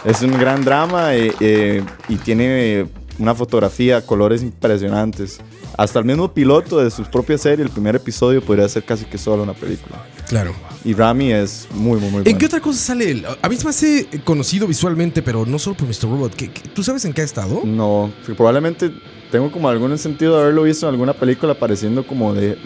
[0.04, 2.88] Es un gran drama eh, eh, y tiene
[3.20, 5.40] una fotografía, colores impresionantes.
[5.78, 9.18] Hasta el mismo piloto de su propia serie, el primer episodio, podría ser casi que
[9.18, 10.06] solo una película.
[10.28, 10.54] Claro.
[10.84, 12.38] Y Rami es muy, muy, muy ¿En bueno.
[12.40, 13.26] qué otra cosa sale él?
[13.42, 16.04] A mí se me hace conocido visualmente, pero no solo por Mr.
[16.10, 16.36] Robot.
[16.36, 17.62] ¿Qué- qué- ¿Tú sabes en qué ha estado?
[17.64, 18.92] No, probablemente
[19.32, 22.58] tengo como algún sentido de haberlo visto en alguna película pareciendo como de,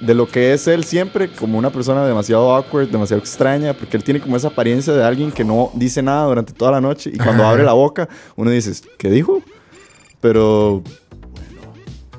[0.00, 4.04] de lo que es él siempre, como una persona demasiado awkward, demasiado extraña, porque él
[4.04, 7.18] tiene como esa apariencia de alguien que no dice nada durante toda la noche y
[7.18, 7.52] cuando Ajá.
[7.52, 9.42] abre la boca uno dice, ¿qué dijo?
[10.20, 10.82] Pero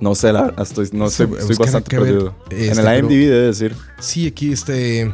[0.06, 2.36] no sé, la, estoy, no Sí, sé, estoy bastante perdido.
[2.52, 3.76] este, en el pero- IMDb debe decir.
[4.00, 5.14] Sí, aquí este.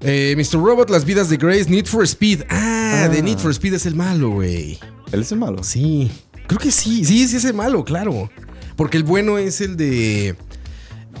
[0.00, 0.58] eh, Mr.
[0.60, 2.42] Robot, Las vidas de Grace, Need for Speed.
[2.50, 3.08] Ah, Ah.
[3.08, 4.78] de Need for Speed es el malo, güey.
[5.12, 5.62] Él es el malo.
[5.62, 6.10] Sí.
[6.48, 7.04] Creo que sí.
[7.04, 8.28] Sí, sí es el malo, claro.
[8.76, 10.34] Porque el bueno es el de.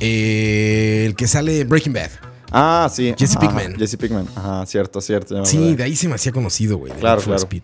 [0.00, 2.10] eh, el que sale en Breaking Bad.
[2.50, 3.14] Ah, sí.
[3.16, 3.76] Jesse ajá, Pinkman.
[3.76, 4.26] Jesse Pinkman.
[4.34, 5.44] Ajá, cierto, cierto.
[5.44, 6.92] Sí, de ahí se me hacía conocido, güey.
[6.94, 7.42] Claro, Need for claro.
[7.42, 7.62] Speed.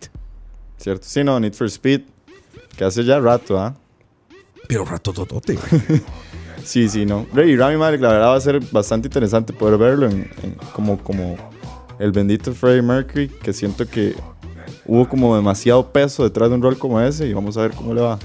[0.79, 1.05] Cierto.
[1.09, 2.03] Sí, no, Need for Speed.
[2.77, 3.75] Que hace ya rato, ¿ah?
[4.69, 6.03] Pero ratototote, güey.
[6.65, 7.27] Sí, sí, no.
[7.47, 10.99] Y Rami Malek, la verdad, va a ser bastante interesante poder verlo en, en- como,
[10.99, 11.37] como
[12.01, 14.17] el bendito Freddie Mercury, que siento que
[14.85, 17.95] hubo como demasiado peso detrás de un rol como ese y vamos a ver cómo
[17.95, 18.19] le va.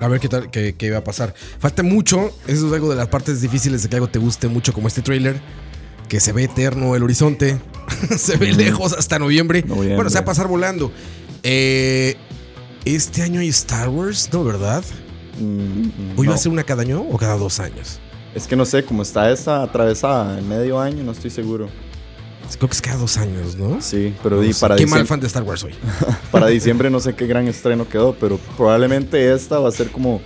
[0.00, 1.34] A ver qué tal, qué, qué va a pasar.
[1.58, 2.30] Falta mucho.
[2.46, 5.00] Eso es algo de las partes difíciles de que algo te guste mucho, como este
[5.00, 5.40] tráiler.
[6.10, 7.58] Que se ve eterno el horizonte.
[8.18, 9.62] se ve lejos hasta noviembre.
[9.62, 9.94] Noviembre.
[9.96, 10.92] Bueno, se va a pasar volando.
[11.42, 12.16] Eh,
[12.84, 14.44] este año hay Star Wars, ¿no?
[14.44, 14.84] ¿Verdad?
[15.40, 16.34] Mm, ¿O iba no.
[16.34, 18.00] a ser una cada año o cada dos años?
[18.34, 21.68] Es que no sé, como está esta atravesada en medio año, no estoy seguro.
[22.56, 23.80] Creo que es cada dos años, ¿no?
[23.82, 25.74] Sí, pero di, para, Qué mal diciembre, fan de Star Wars hoy.
[26.30, 30.22] para diciembre no sé qué gran estreno quedó, pero probablemente esta va a ser como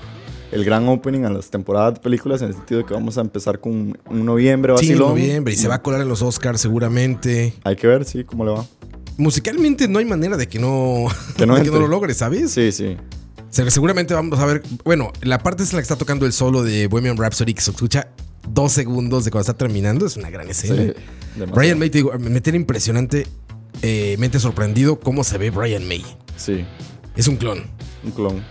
[0.53, 3.23] el gran opening a las temporadas de películas en el sentido de que vamos a
[3.23, 5.09] empezar con un noviembre Sí, vacilón.
[5.11, 5.53] noviembre.
[5.55, 7.55] Y se va a colar en los Oscars seguramente.
[7.65, 8.67] Hay que ver, sí, cómo le va.
[9.19, 12.51] Musicalmente no hay manera de que no, Que no de que no lo logre, ¿sabes?
[12.53, 12.97] Sí, sí.
[13.39, 14.63] O sea, seguramente vamos a ver.
[14.85, 17.71] Bueno, la parte es la que está tocando el solo de Bohemian Rhapsody, que se
[17.71, 18.09] escucha
[18.49, 20.07] dos segundos de cuando está terminando.
[20.07, 20.75] Es una gran sí escena.
[21.37, 21.55] demasiado.
[21.55, 23.27] Brian May, te digo, me tiene impresionante,
[23.83, 26.03] eh, mente sorprendido cómo se ve Brian May.
[26.37, 26.65] Sí,
[27.15, 27.65] Es un clon.
[28.05, 28.43] un clon.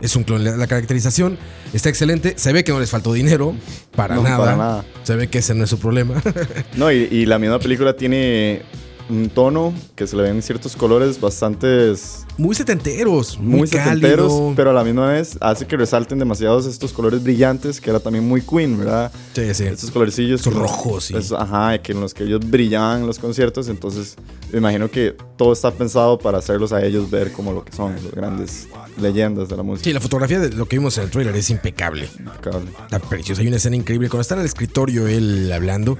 [0.00, 0.42] Es un clon.
[0.42, 1.38] La, la caracterización
[1.72, 2.34] está excelente.
[2.36, 3.54] Se ve que no les faltó dinero.
[3.94, 4.38] Para, No, nada.
[4.38, 4.84] para nada.
[5.04, 6.20] Se ve que ese no es su problema.
[6.76, 8.62] No, y, y la misma película tiene
[9.10, 13.38] un tono que se le ven ciertos colores bastantes muy setenteros.
[13.38, 13.94] Muy, muy cálido.
[13.94, 18.00] setenteros, pero a la misma vez hace que resalten demasiados estos colores brillantes, que era
[18.00, 19.12] también muy Queen, ¿verdad?
[19.34, 19.64] Sí, sí.
[19.64, 21.16] Estos que- rojos, sí.
[21.16, 24.16] esos- ajá, que en los que ellos brillaban en los conciertos, entonces
[24.52, 27.94] me imagino que todo está pensado para hacerlos a ellos ver como lo que son,
[27.94, 28.68] los grandes
[29.00, 29.84] leyendas de la música.
[29.84, 32.08] Sí, la fotografía de lo que vimos en el trailer es impecable.
[32.18, 32.70] Impecable.
[32.84, 33.40] Está precioso.
[33.42, 34.08] Hay una escena increíble.
[34.08, 35.98] Cuando está en el escritorio él hablando,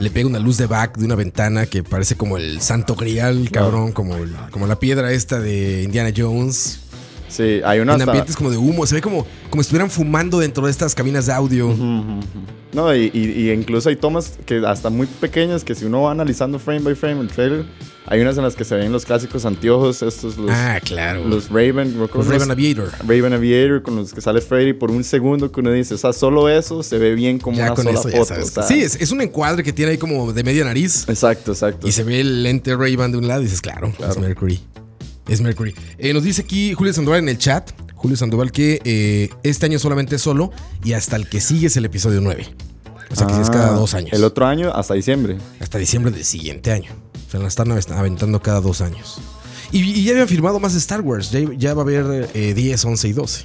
[0.00, 3.48] le pega una luz de back de una ventana que parece como el santo grial,
[3.50, 6.80] cabrón, como, el- como la piedra esta de Indiana Jones.
[7.34, 8.86] Sí, hay una En hasta- ambientes como de humo.
[8.86, 11.66] Se ve como, como si estuvieran fumando dentro de estas cabinas de audio.
[11.68, 12.22] Ujú, ujú, ujú.
[12.72, 16.12] No, y, y- y incluso hay tomas que hasta muy pequeñas que si uno va
[16.12, 17.64] analizando frame by frame el trailer,
[18.06, 21.24] hay unas en las que se ven los clásicos anteojos, estos los, ah, claro.
[21.24, 21.96] los Raven.
[21.98, 22.90] Los Raven Aviator.
[23.06, 26.12] Raven Aviator con los que sale Freddy por un segundo que uno dice, o sea,
[26.12, 28.18] solo eso se ve bien como Ya una con sola eso foto.
[28.18, 28.48] ya sabes.
[28.48, 28.62] o sea.
[28.64, 31.04] Sí, es, es un encuadre que tiene ahí como de media nariz.
[31.08, 31.86] Exacto, exacto.
[31.88, 34.20] Y se ve el lente Ray-Ban de un lado y dices, claro, es Claro.
[34.20, 34.60] Mercury.
[35.28, 35.74] Es Mercury.
[35.98, 39.78] Eh, nos dice aquí Julio Sandoval en el chat, Julio Sandoval, que eh, este año
[39.78, 40.50] solamente es solo
[40.84, 42.46] y hasta el que sigue es el episodio 9.
[43.10, 44.12] O sea que sí es cada Ah, dos años.
[44.12, 45.38] El otro año hasta diciembre.
[45.60, 46.90] Hasta diciembre del siguiente año.
[47.26, 49.18] O sea, la están av- aventando cada dos años.
[49.72, 51.30] Y, y ya habían firmado más Star Wars.
[51.30, 53.44] Ya, ya va a haber eh, 10, 11 y 12.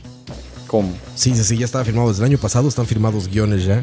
[0.67, 0.93] ¿Cómo?
[1.15, 2.67] Sí, sí, sí, ya estaba firmado desde el año pasado.
[2.67, 3.81] Están firmados guiones ya.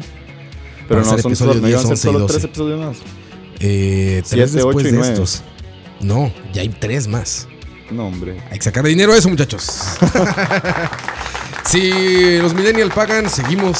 [0.87, 2.33] Pero no son solo, no 10, iban a ser 11 y solo 12.
[2.33, 2.97] tres episodios más.
[3.59, 5.13] Eh, después ocho y de nueve.
[5.13, 5.41] estos.
[6.01, 7.47] No, ya hay tres más.
[7.91, 8.37] No, hombre.
[8.51, 9.97] Hay que sacar dinero a eso, muchachos.
[11.65, 13.77] si los millennials pagan, seguimos.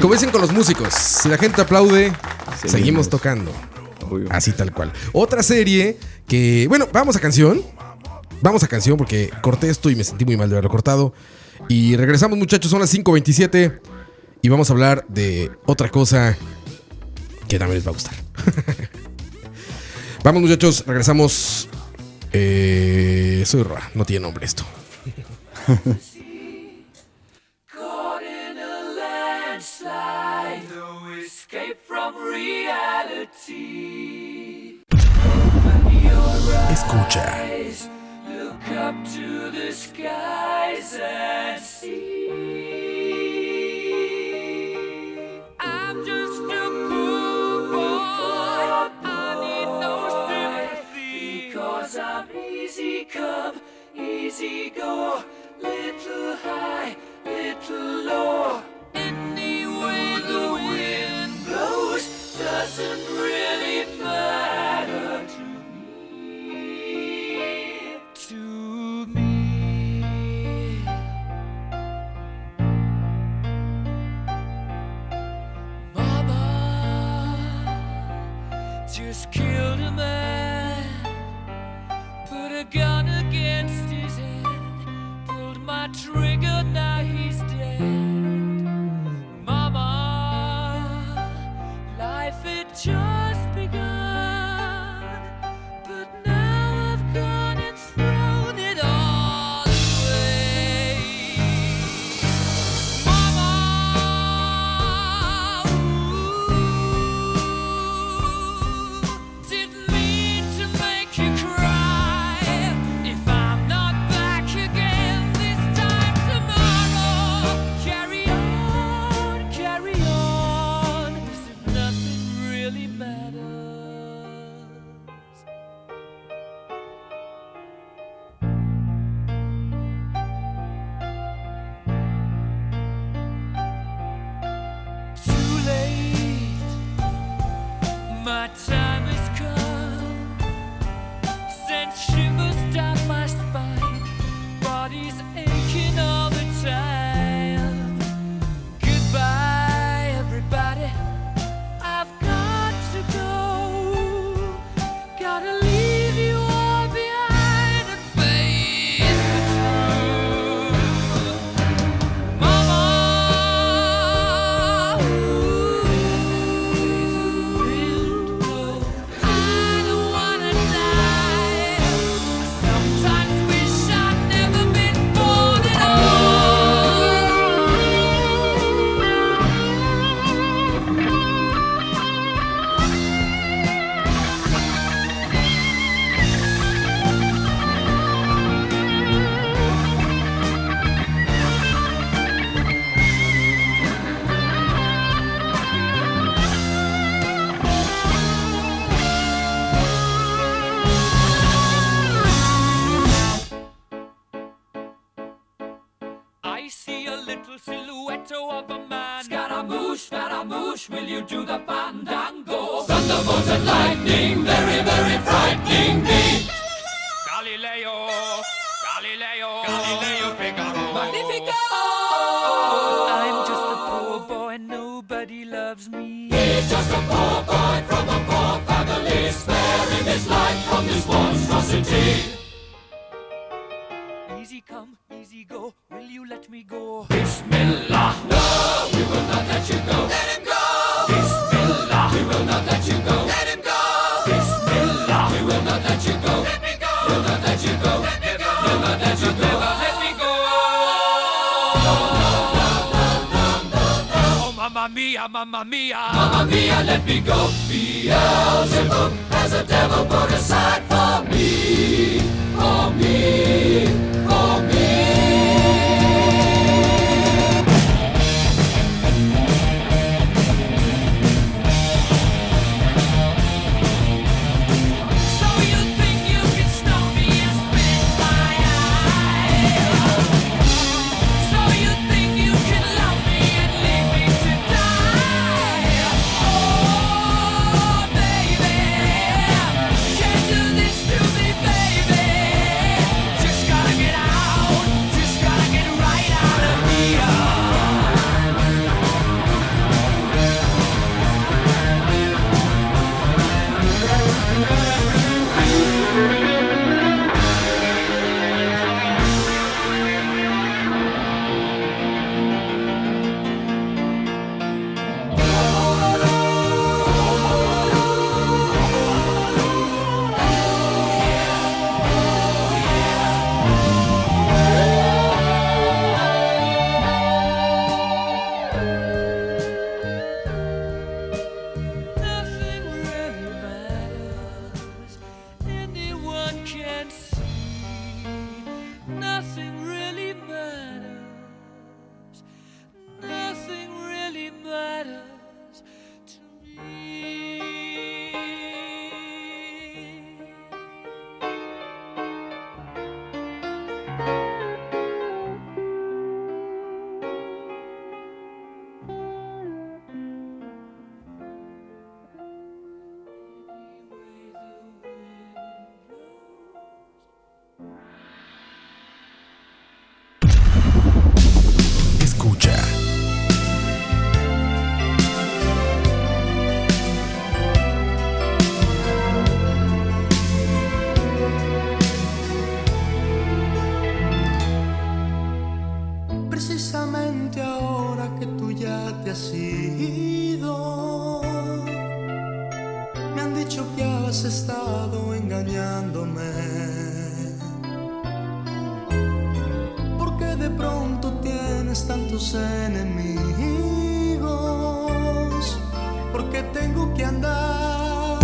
[0.00, 2.12] Como dicen con los músicos, si la gente aplaude,
[2.56, 3.08] seguimos, Seguimos.
[3.08, 3.52] tocando.
[4.10, 4.26] Obvio.
[4.30, 4.92] Así tal cual.
[5.12, 5.96] Otra serie
[6.26, 7.62] que, bueno, vamos a canción.
[8.42, 11.14] Vamos a canción porque corté esto y me sentí muy mal de haberlo cortado.
[11.68, 13.80] Y regresamos, muchachos, son las 5:27
[14.42, 16.36] y vamos a hablar de otra cosa
[17.48, 18.14] que también les va a gustar.
[20.24, 21.68] vamos, muchachos, regresamos.
[22.36, 24.64] Eh, soy Roa, no tiene nombre esto.
[36.72, 37.46] Escucha.
[38.26, 42.53] Look up to the skies and see.
[52.06, 53.62] I'm easy come,
[53.96, 55.24] easy go.
[55.58, 58.73] Little high, little low.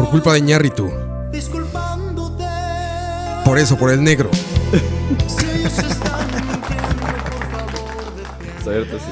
[0.01, 0.91] Por culpa de Ñarritu.
[1.31, 2.45] disculpándote.
[3.45, 4.31] Por eso, por el negro.
[4.33, 8.63] Si ellos están mintiendo, por favor, defiende.
[8.65, 9.05] Cierto, sí.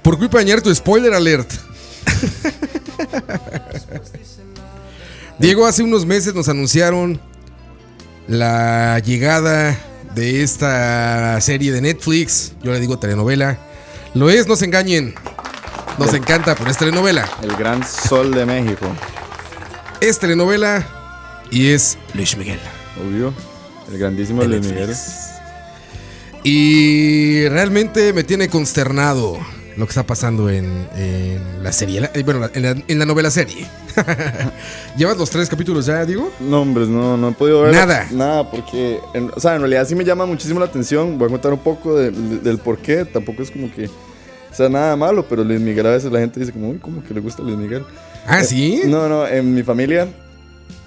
[0.00, 1.52] Por culpa de Ñarritu, spoiler alert.
[5.38, 7.20] Diego, hace unos meses nos anunciaron
[8.26, 9.76] la llegada
[10.14, 12.54] de esta serie de Netflix.
[12.62, 13.58] Yo le digo telenovela.
[14.14, 15.14] Lo es, no se engañen.
[15.98, 17.28] Nos encanta, pero es telenovela.
[17.42, 18.86] El gran sol de México.
[20.00, 20.86] Es telenovela
[21.50, 22.58] y es Luis Miguel.
[23.00, 23.32] Obvio.
[23.90, 24.66] El grandísimo Luis.
[24.66, 24.90] Miguel.
[26.42, 29.38] Y realmente me tiene consternado
[29.76, 32.08] lo que está pasando en, en la serie.
[32.14, 33.66] eh, bueno, en la, en la novela serie.
[34.96, 36.30] ¿Llevas los tres capítulos ya, Diego?
[36.40, 38.06] No, hombres, no, no he podido ver Nada.
[38.10, 41.18] Nada, porque, en- o sea, en realidad sí me llama muchísimo la atención.
[41.18, 43.04] Voy a contar un poco de- de- del por qué.
[43.04, 43.90] Tampoco es como que
[44.52, 47.12] sea nada malo, pero Luis Miguel a veces la gente dice como, uy, ¿cómo que
[47.14, 47.84] le gusta Luis Miguel?
[48.26, 48.82] Ah, Eh, sí.
[48.86, 50.08] No, no, en mi familia,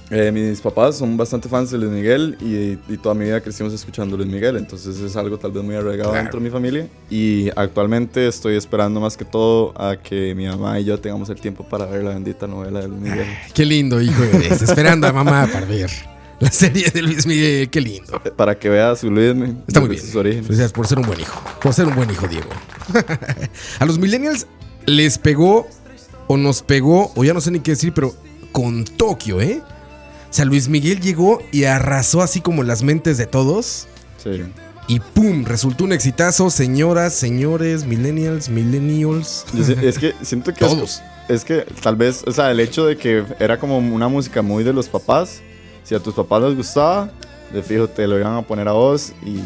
[0.09, 3.73] eh, mis papás son bastante fans de Luis Miguel y, y toda mi vida crecimos
[3.73, 6.23] escuchando Luis Miguel, entonces es algo tal vez muy arraigado Claro.
[6.23, 6.87] dentro de mi familia.
[7.09, 11.39] Y actualmente estoy esperando más que todo a que mi mamá y yo tengamos el
[11.41, 13.27] tiempo para ver la bendita novela de Luis Miguel.
[13.53, 14.61] Qué lindo, hijo Dios.
[14.61, 15.89] Esperando a mamá para ver
[16.39, 17.69] la serie de Luis Miguel.
[17.69, 18.21] Qué lindo.
[18.23, 19.33] Eh, Para que vea su Luis
[19.67, 20.01] Está muy bien.
[20.01, 20.45] sus orígenes.
[20.45, 21.41] Felicidades por ser un buen hijo.
[21.61, 22.49] Por ser un buen hijo, Diego.
[23.79, 24.45] a los millennials
[24.85, 25.67] les pegó
[26.27, 28.13] o nos pegó, o ya no sé ni qué decir, pero
[28.51, 29.61] con Tokio, ¿eh?
[30.29, 33.87] O sea, Luis Miguel llegó y arrasó así como las mentes de todos.
[34.23, 34.41] Sí.
[34.87, 35.45] Y ¡pum!
[35.45, 39.45] Resultó un exitazo, señoras, señores, millennials, millennials.
[39.63, 41.01] Sé- es que siento que Todos.
[41.29, 44.63] es que tal vez, o sea, el hecho de que era como una música muy
[44.63, 45.41] de los papás,
[45.83, 47.11] si a tus papás les gustaba,
[47.53, 49.39] de fijo te lo iban a poner a vos y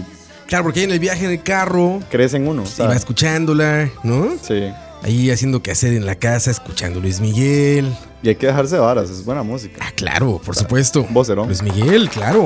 [0.47, 3.89] Claro, porque en el viaje en el carro, crees en uno, o sea, iba escuchándola,
[4.03, 4.37] ¿no?
[4.41, 4.71] sí.
[5.03, 7.95] Ahí haciendo que hacer en la casa, escuchando Luis Miguel.
[8.23, 9.77] Y hay que dejarse de varas, es buena música.
[9.81, 11.05] Ah, claro, por supuesto.
[11.11, 11.47] vocerón.
[11.47, 12.45] Luis Miguel, claro.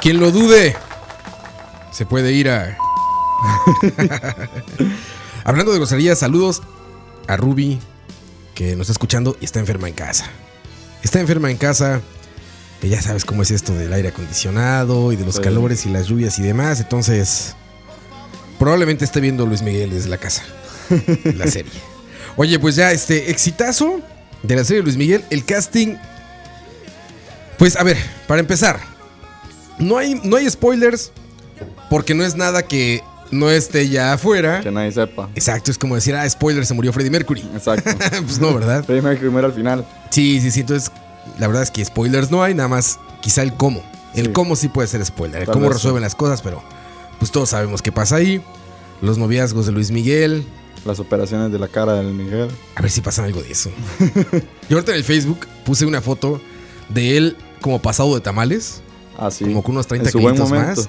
[0.00, 0.74] Quien lo dude,
[1.92, 2.76] se puede ir a.
[5.44, 6.62] Hablando de groserías, saludos
[7.28, 7.78] a Ruby,
[8.54, 10.26] que nos está escuchando y está enferma en casa.
[11.02, 12.00] Está enferma en casa,
[12.80, 15.42] que ya sabes cómo es esto del aire acondicionado y de los Sí.
[15.42, 16.80] calores y las lluvias y demás.
[16.80, 17.54] Entonces,
[18.58, 20.42] probablemente esté viendo Luis Miguel desde la casa,
[21.34, 21.72] la serie.
[22.36, 24.00] Oye, pues ya, este exitazo
[24.42, 25.96] de la serie de Luis Miguel, el casting.
[27.58, 27.96] Pues a ver,
[28.26, 28.80] para empezar,
[29.78, 31.12] no hay, no hay spoilers
[31.88, 34.60] porque no es nada que no esté ya afuera.
[34.60, 35.30] Que nadie sepa.
[35.34, 37.48] Exacto, es como decir, ah, spoiler, se murió Freddie Mercury.
[37.54, 37.90] Exacto.
[38.26, 38.84] pues no, ¿verdad?
[38.84, 39.86] Freddie Mercury muere al final.
[40.10, 40.60] Sí, sí, sí.
[40.60, 40.92] Entonces,
[41.38, 43.82] la verdad es que spoilers no hay, nada más quizá el cómo.
[44.14, 44.32] El Sí.
[44.32, 46.62] cómo sí puede ser spoiler, el Tal cómo resuelven las cosas, pero
[47.18, 48.42] pues todos sabemos qué pasa ahí.
[49.02, 50.44] Los noviazgos de Luis Miguel.
[50.84, 52.48] Las operaciones de la cara del Miguel.
[52.76, 53.70] A ver si pasa algo de eso.
[54.68, 56.40] Yo ahorita en el Facebook puse una foto
[56.88, 58.82] de él como pasado de tamales,
[59.18, 59.44] Ah, sí.
[59.44, 60.80] como con unos 30 En su buen kilitos momento.
[60.82, 60.88] más.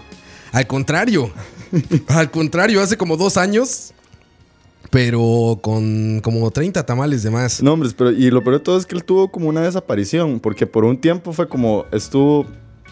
[0.52, 1.32] Al contrario,
[2.08, 3.94] al contrario, hace como dos años,
[4.90, 7.62] pero con como 30 tamales de más.
[7.62, 10.40] No, hombre, pero y lo peor de todo es que él tuvo como una desaparición,
[10.40, 12.46] porque por un tiempo fue como estuvo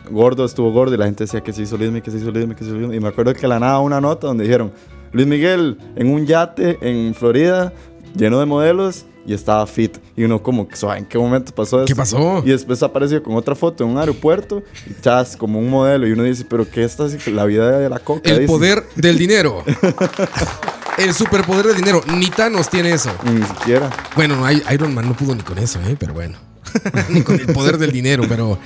[0.09, 2.31] gordo, estuvo gordo y la gente decía que se hizo Luis Miguel, que se hizo
[2.31, 3.01] Luis Miguel, que se hizo Luis Miguel.
[3.01, 4.71] Y me acuerdo que la nada una nota donde dijeron
[5.11, 7.73] Luis Miguel en un yate en Florida
[8.15, 9.97] lleno de modelos y estaba fit.
[10.15, 11.87] Y uno como, "Suave, ¿en qué momento pasó eso?
[11.87, 12.43] ¿Qué pasó?
[12.45, 16.07] Y después apareció con otra foto en un aeropuerto y chas, como un modelo.
[16.07, 17.31] Y uno dice, pero ¿qué haciendo?
[17.31, 18.29] La vida de la coca.
[18.29, 18.47] El dice.
[18.47, 19.63] poder del dinero.
[20.97, 22.01] El superpoder del dinero.
[22.07, 23.11] Ni Thanos tiene eso.
[23.23, 23.89] Ni siquiera.
[24.15, 25.97] Bueno, no, Iron Man no pudo ni con eso, ¿eh?
[25.99, 26.37] pero bueno.
[27.09, 28.57] ni con el poder del dinero, pero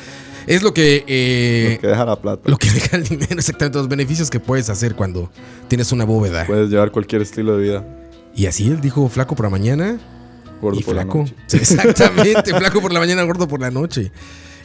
[0.50, 1.04] es lo que...
[1.08, 2.50] eh, que deja la plata.
[2.50, 3.78] lo que deja el dinero, exactamente.
[3.78, 5.32] Los beneficios que puedes hacer cuando
[5.68, 6.46] tienes una bóveda.
[6.46, 7.86] Puedes llevar cualquier estilo de vida.
[8.36, 9.98] Y así él dijo flaco por la mañana
[10.62, 11.20] Gordo y por la flaco.
[11.20, 11.36] noche.
[11.48, 14.12] Sí, exactamente, flaco por la mañana, gordo por la noche.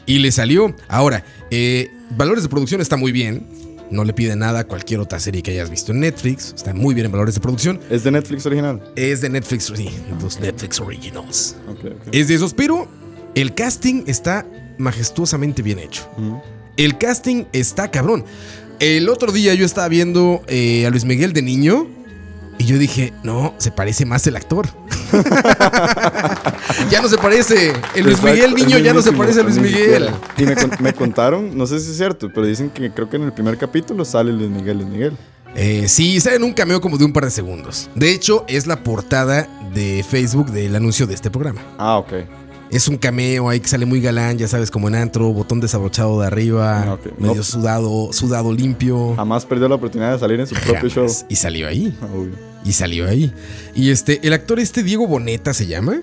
[0.06, 0.74] Y le salió.
[0.88, 3.46] Ahora, eh, valores de producción está muy bien.
[3.90, 6.52] No le pide nada a cualquier otra serie que hayas visto en Netflix.
[6.56, 7.78] Está muy bien en valores de producción.
[7.90, 8.82] ¿Es de Netflix original?
[8.96, 11.56] Es de Netflix, sí, los Netflix Originals.
[12.10, 12.88] Es de esos, pero
[13.34, 14.46] el casting está
[14.78, 16.08] majestuosamente bien hecho.
[16.76, 18.24] El casting está cabrón.
[18.80, 21.86] El otro día yo estaba viendo eh, a Luis Miguel de niño
[22.58, 24.68] y yo dije, no, se parece más el actor.
[26.90, 27.72] ya no se parece.
[27.94, 30.10] El Luis Miguel niño ya no se parece a Luis Miguel.
[30.36, 33.16] Y me, con- me contaron, no sé si es cierto, pero dicen que creo que
[33.16, 35.16] en el primer capítulo sale Luis Miguel, Luis Miguel.
[35.56, 37.88] Eh, sí, sale en un cameo como de un par de segundos.
[37.94, 41.60] De hecho, es la portada de Facebook del anuncio de este programa.
[41.78, 42.12] Ah, ok.
[42.74, 46.20] Es un cameo ahí que sale muy galán, ya sabes, como en antro, botón desabrochado
[46.20, 47.42] de arriba, Ah, medio No.
[47.44, 49.14] sudado, sudado limpio.
[49.14, 51.06] Jamás perdió la oportunidad de salir en su propio show.
[51.28, 51.96] Y salió ahí.
[52.02, 52.32] Ah, obvio.
[52.64, 53.32] Y salió ahí.
[53.76, 56.00] Y este, el actor este Diego Boneta se llama.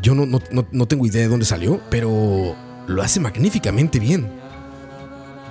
[0.00, 0.40] Yo no, no,
[0.72, 2.54] no- tengo idea de dónde salió, pero
[2.86, 4.28] lo hace magníficamente bien.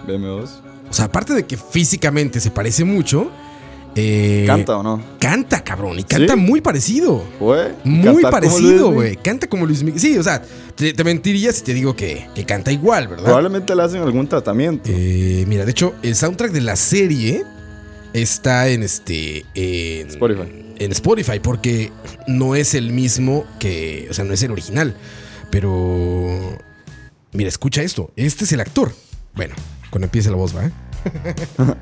[0.08, 0.50] BM2.
[0.90, 3.30] O sea, aparte de que físicamente se parece mucho,
[4.00, 5.02] eh, ¿Canta o no?
[5.20, 5.98] Canta, cabrón.
[5.98, 6.40] Y canta ¿Sí?
[6.40, 7.24] muy parecido.
[7.84, 9.16] Muy parecido, güey.
[9.16, 10.00] Canta como Luis Miguel.
[10.00, 10.42] Sí, o sea,
[10.76, 13.26] te, te mentiría si te digo que, que canta igual, ¿verdad?
[13.26, 14.88] Probablemente le hacen algún tratamiento.
[14.94, 17.44] Eh, mira, de hecho, el soundtrack de la serie
[18.14, 19.46] está en este.
[19.56, 20.76] En, Spotify.
[20.78, 21.92] En Spotify, porque
[22.28, 24.06] no es el mismo que.
[24.12, 24.96] O sea, no es el original.
[25.50, 26.60] Pero.
[27.34, 28.12] Mira, escucha esto.
[28.16, 28.94] Este es el actor.
[29.34, 29.56] Bueno,
[29.90, 30.70] cuando empiece la voz, ¿va?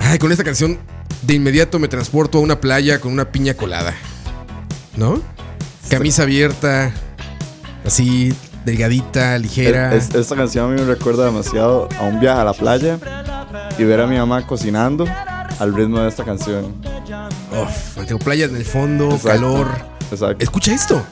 [0.00, 0.78] Ay, con esta canción
[1.22, 3.94] de inmediato me transporto a una playa con una piña colada.
[4.96, 5.20] ¿No?
[5.88, 6.92] Camisa abierta,
[7.84, 8.34] así,
[8.64, 9.94] delgadita, ligera.
[9.94, 12.98] Es- esta canción a mí me recuerda demasiado a un viaje a la playa
[13.78, 15.04] y ver a mi mamá cocinando
[15.58, 16.74] al ritmo de esta canción.
[17.52, 19.28] Uf, tengo playa en el fondo, Exacto.
[19.28, 19.68] calor.
[20.10, 20.42] Exacto.
[20.44, 21.02] Escucha esto.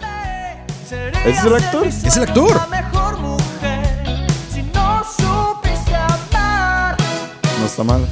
[1.24, 1.86] ¿Ese es el actor?
[1.86, 2.60] Es el actor.
[7.60, 8.06] No está mal.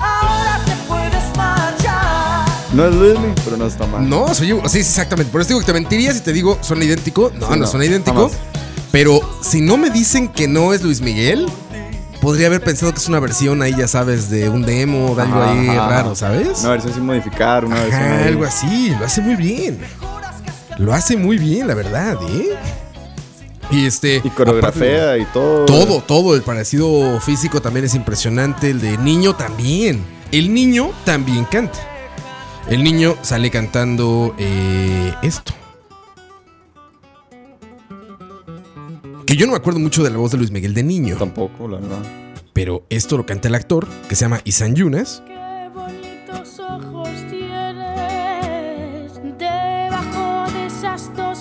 [2.77, 4.07] No es Luis Miguel, pero no está mal.
[4.09, 5.33] No, soy sí, exactamente.
[5.33, 7.33] Por eso digo que te mentiría si te digo suena idéntico.
[7.35, 8.29] No, Sí, no, no, suena idéntico.
[8.29, 8.33] jamás.
[8.93, 11.47] Pero si no me dicen que no es Luis Miguel,
[12.21, 15.43] podría haber pensado que es una versión ahí, ya sabes, de un demo, de algo
[15.43, 15.89] Ajá, ahí ajá.
[15.89, 16.61] raro, ¿sabes?
[16.61, 18.03] Una versión sin modificar, una versión.
[18.03, 18.25] Ajá, ahí.
[18.29, 18.91] algo así.
[18.99, 19.79] Lo hace muy bien.
[20.79, 22.51] Lo hace muy bien, la verdad, ¿eh?
[23.71, 24.21] Y este.
[24.23, 25.65] Y coreografía y todo.
[25.65, 26.35] Todo, todo.
[26.37, 28.71] El parecido físico también es impresionante.
[28.71, 30.05] El de niño también.
[30.31, 31.79] El niño también canta.
[32.69, 35.53] El niño sale cantando eh, esto.
[39.25, 41.17] Que yo no me acuerdo mucho de la voz de Luis Miguel de niño.
[41.17, 41.99] Tampoco, la verdad.
[42.53, 45.23] Pero esto lo canta el actor, que se llama Isan Yunes.
[45.75, 51.37] Bonitos ojos tienes debajo de esas dos.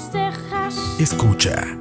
[0.99, 1.77] Escucha.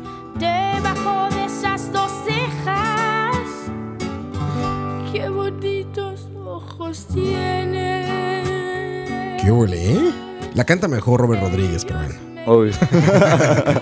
[9.44, 10.10] Qué ole, ¿eh?
[10.54, 12.14] La canta mejor Robert Rodríguez, pero bueno.
[12.46, 12.72] Obvio.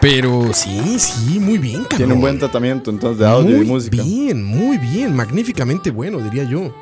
[0.00, 1.96] Pero sí, sí, muy bien, cabrón.
[1.96, 4.02] Tiene un buen tratamiento entonces de audio muy y música.
[4.02, 5.14] bien, muy bien.
[5.16, 6.74] Magníficamente bueno, diría yo.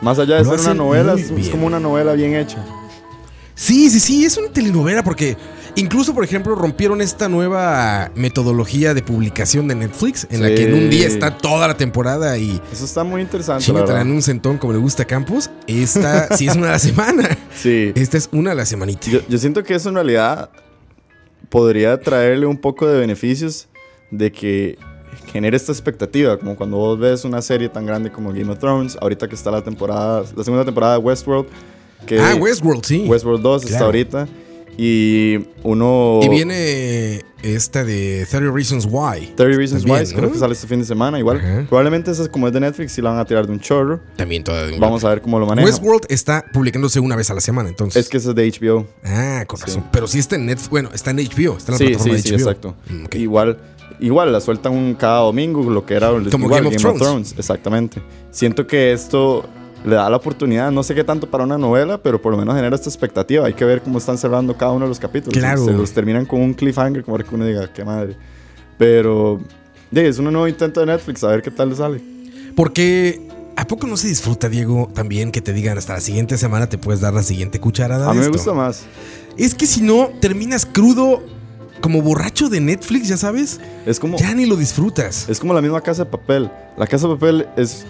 [0.00, 1.50] Más allá de Lo ser una novela, es, es bien.
[1.50, 2.64] como una novela bien hecha.
[3.56, 5.36] Sí, sí, sí, es una telenovela porque
[5.76, 10.74] incluso, por ejemplo, rompieron esta nueva metodología de publicación de Netflix en la que en
[10.74, 13.70] un día está toda la temporada y Eso está muy interesante.
[13.70, 15.50] en un centón como le gusta a Campos.
[15.66, 17.28] Esta sí es una a la semana.
[17.54, 17.92] Sí.
[17.94, 19.08] Esta es una a la semanita.
[19.08, 20.50] Yo, yo siento que eso en realidad
[21.48, 23.68] podría traerle un poco de beneficios
[24.10, 24.76] de que
[25.32, 28.96] genere esta expectativa, como cuando vos ves una serie tan grande como Game of Thrones,
[29.00, 31.46] ahorita que está la temporada, la segunda temporada de Westworld,
[32.06, 33.04] que ah, Westworld, sí.
[33.08, 34.28] Westworld 2 está ahorita,
[34.76, 36.20] y uno...
[36.22, 39.32] Y viene esta de 30 Reasons Why.
[39.36, 41.38] 30 Reasons También, Why, creo que sale este fin de semana, igual.
[41.38, 41.66] Ajá.
[41.68, 44.00] Probablemente esa, como es de Netflix, si la van a tirar de un chorro.
[44.16, 45.70] También toda de un Vamos a ver cómo lo manejan.
[45.70, 48.04] Westworld está publicándose una vez a la semana, entonces.
[48.04, 48.86] Es que ese es de HBO.
[49.04, 49.64] Ah, con Sí.
[49.66, 49.84] razón.
[49.92, 50.70] Pero sí está en Netflix.
[50.70, 51.56] Bueno, está en HBO.
[51.56, 52.38] Está en la Sí, plataforma sí, de sí, HBO.
[52.38, 52.74] exacto.
[52.88, 53.04] Mm.
[53.18, 53.58] Igual,
[54.00, 57.34] igual la sueltan un, cada domingo, lo que era Como igual, Game of Thrones.
[57.36, 58.02] Exactamente.
[58.30, 59.44] Siento que esto
[59.84, 62.54] le da la oportunidad, no sé qué tanto para una novela, pero por lo menos
[62.56, 63.46] genera esta expectativa.
[63.46, 65.38] Hay que ver cómo están cerrando cada uno de los capítulos.
[65.38, 65.64] Claro.
[65.64, 68.16] Se los terminan con un cliffhanger, como que uno diga, qué madre.
[68.78, 69.40] Pero,
[69.92, 72.00] sí, es un nuevo intento de Netflix, a ver qué tal le sale.
[72.56, 76.66] Porque, ¿a poco no se disfruta, Diego, también que te digan hasta la siguiente semana
[76.66, 78.06] te puedes dar la siguiente cucharada?
[78.06, 78.84] A de mí me gusta más.
[79.36, 81.22] Es que si no, terminas crudo,
[81.82, 83.60] como borracho de Netflix, ya sabes.
[83.84, 85.28] Es como, Ya ni lo disfrutas.
[85.28, 86.50] es como la misma Casa de Papel.
[86.78, 87.84] La Casa de Papel es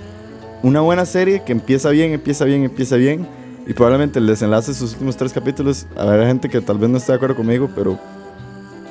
[0.64, 3.28] una buena serie que empieza bien, empieza bien, empieza bien.
[3.66, 6.90] Y probablemente el desenlace de sus últimos tres capítulos, a ver, gente que tal vez
[6.90, 7.98] no esté de acuerdo conmigo, pero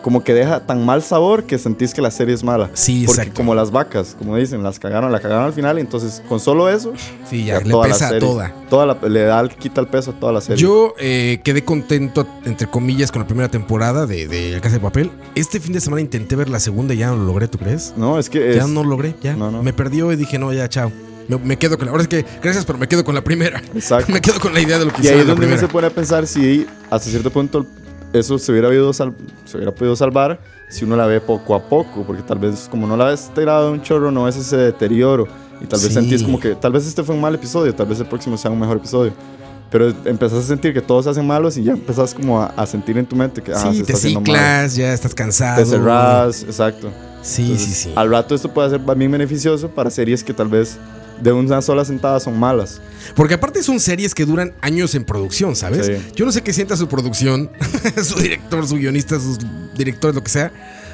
[0.02, 2.70] como que deja tan mal sabor que sentís que la serie es mala.
[2.74, 3.38] Sí, Porque exacto.
[3.40, 6.70] como las vacas, como dicen, las cagaron, la cagaron al final y entonces con solo
[6.70, 6.92] eso,
[7.30, 8.54] Sí, ya, le toda la pesa a serie- toda.
[8.70, 10.62] toda la- le da, quita el peso a toda la serie.
[10.62, 14.82] Yo eh, quedé contento, entre comillas, con la primera temporada de, de El Casa de
[14.82, 15.12] Papel.
[15.36, 17.94] Este fin de semana intenté ver la segunda y ya no lo logré, ¿tú crees?
[17.96, 19.36] no, es que es, Ya no lo logré, ya.
[19.36, 19.62] No, no.
[19.64, 20.92] Me perdió y dije, no, ya, chao.
[21.28, 21.92] Me, me quedo con la.
[21.92, 23.62] Ahora es que, gracias, pero me quedo con la primera.
[23.74, 24.12] Exacto.
[24.14, 25.48] me quedo con la idea de lo que Y ahí hicieron es en la donde
[25.54, 27.66] uno se pone a pensar si hasta cierto punto
[28.14, 29.14] eso se hubiera, habido sal-
[29.46, 32.86] se hubiera podido salvar si uno la ve poco a poco, porque tal vez como
[32.88, 35.28] no la ves tirada de un chorro, no ves ese deterioro
[35.62, 35.94] y tal vez Sí.
[35.94, 38.52] sentís como que tal vez este fue un mal episodio, tal vez el próximo sea
[38.52, 39.14] un mejor episodio.
[39.72, 42.66] Pero empezás a sentir que todos se hacen malos y ya empezás como a, a
[42.68, 44.24] sentir en tu mente que ah, se sí, está te mal.
[44.24, 45.64] ciclas, ya estás cansado.
[45.64, 46.92] Te cerrás, exacto.
[47.24, 47.92] Sí, Entonces, sí, sí.
[47.96, 50.78] Al rato esto puede ser bien beneficioso para series que tal vez
[51.24, 52.82] de una sola sentada son malas.
[53.16, 55.86] Porque aparte son series que duran años en producción, ¿sabes?
[55.86, 56.12] Sí.
[56.16, 57.50] Yo no sé qué sienta su producción,
[58.04, 59.40] su director, su guionista, sus
[59.76, 60.52] directores, lo que sea,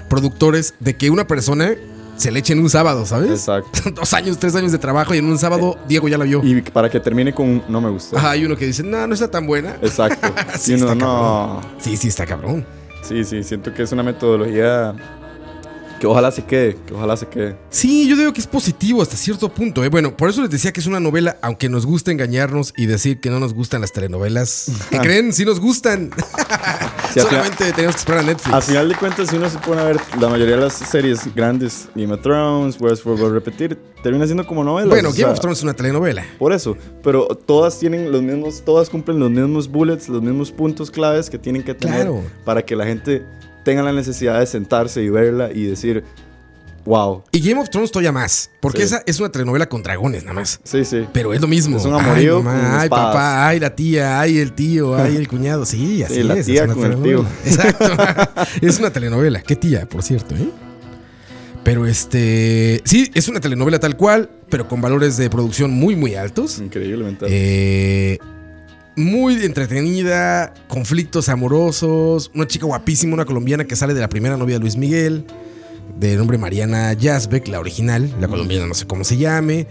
[0.08, 1.76] productores, de que una persona
[2.16, 3.32] se le eche en un sábado, ¿sabes?
[3.32, 3.90] Exacto.
[3.96, 6.42] Dos años, tres años de trabajo y en un sábado Diego ya la vio.
[6.44, 8.18] Y para que termine con un no me gustó.
[8.18, 9.76] Ajá, hay uno que dice, no, no está tan buena.
[9.82, 10.28] Exacto.
[10.60, 11.62] Sí, y uno, está no.
[11.80, 12.66] Sí, sí, está cabrón.
[13.02, 14.94] Sí, sí, siento que es una metodología
[16.00, 17.58] que ojalá se quede, que ojalá se quede.
[17.70, 19.84] Sí, yo digo que es positivo hasta cierto punto.
[19.84, 19.90] ¿eh?
[19.90, 23.20] Bueno, por eso les decía que es una novela, aunque nos gusta engañarnos y decir
[23.20, 24.72] que no nos gustan las telenovelas.
[24.90, 25.34] ¿Qué creen?
[25.34, 26.10] Sí nos gustan.
[27.14, 28.54] Sí, al final- Solamente tenemos que esperar a Netflix.
[28.56, 31.34] A final de cuentas, si uno se pone a ver la mayoría de las series
[31.36, 34.90] grandes, Game of Thrones, Westworld, a repetir, termina siendo como novelas.
[34.90, 36.24] bueno, o Game sea, of Thrones es una telenovela.
[36.38, 40.90] Por eso, pero todas tienen los mismos, todas cumplen los mismos bullets, los mismos puntos
[40.92, 42.24] claves que tienen que tener Claro.
[42.46, 43.24] para que la gente
[43.70, 46.04] tenga la necesidad de sentarse y verla y decir,
[46.86, 47.24] wow.
[47.32, 48.50] Y Game of Thrones todavía más.
[48.62, 48.86] Porque Sí.
[48.86, 50.60] esa es una telenovela con dragones, nada más.
[50.64, 51.06] Sí, sí.
[51.14, 51.78] Pero es lo mismo.
[51.78, 55.28] Es un amorío ay, mamá, ay, papá, ay, la tía, ay, el tío, ay, el
[55.28, 55.66] cuñado.
[55.66, 56.46] Sí, así Sí, la es.
[56.48, 57.30] tía es una con el telenovela.
[57.46, 57.86] Exacto.
[58.66, 59.42] es una telenovela.
[59.42, 60.50] Qué tía, por cierto, ¿eh?
[61.64, 62.82] Pero este.
[62.86, 66.58] Sí, es una telenovela tal cual, pero con valores de producción muy, muy altos.
[66.60, 67.26] Increíblemente.
[67.30, 68.18] Eh,
[69.00, 74.56] muy entretenida, conflictos amorosos, una chica guapísima, una colombiana que sale de la primera novia
[74.56, 75.26] de Luis Miguel,
[75.98, 79.68] de nombre Mariana Yazbek, la original, la colombiana no sé cómo se llame.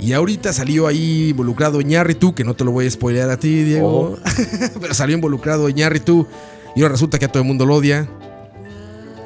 [0.00, 3.64] Y ahorita salió ahí involucrado Iñárritu, que no te lo voy a spoilear a ti,
[3.64, 4.16] Diego.
[4.80, 6.26] Pero salió involucrado Iñárritu
[6.76, 8.08] y ahora resulta que a todo el mundo lo odia.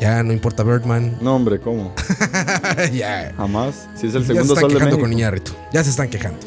[0.00, 1.18] Ya no importa Birdman.
[1.20, 1.94] no, hombre, ¿cómo?
[2.92, 3.32] ya.
[3.36, 3.86] Jamás.
[3.94, 5.00] Si es el Ya se segundo están sol de quejando México.
[5.02, 5.52] con Iñárritu.
[5.72, 6.38] Ya se están quejando.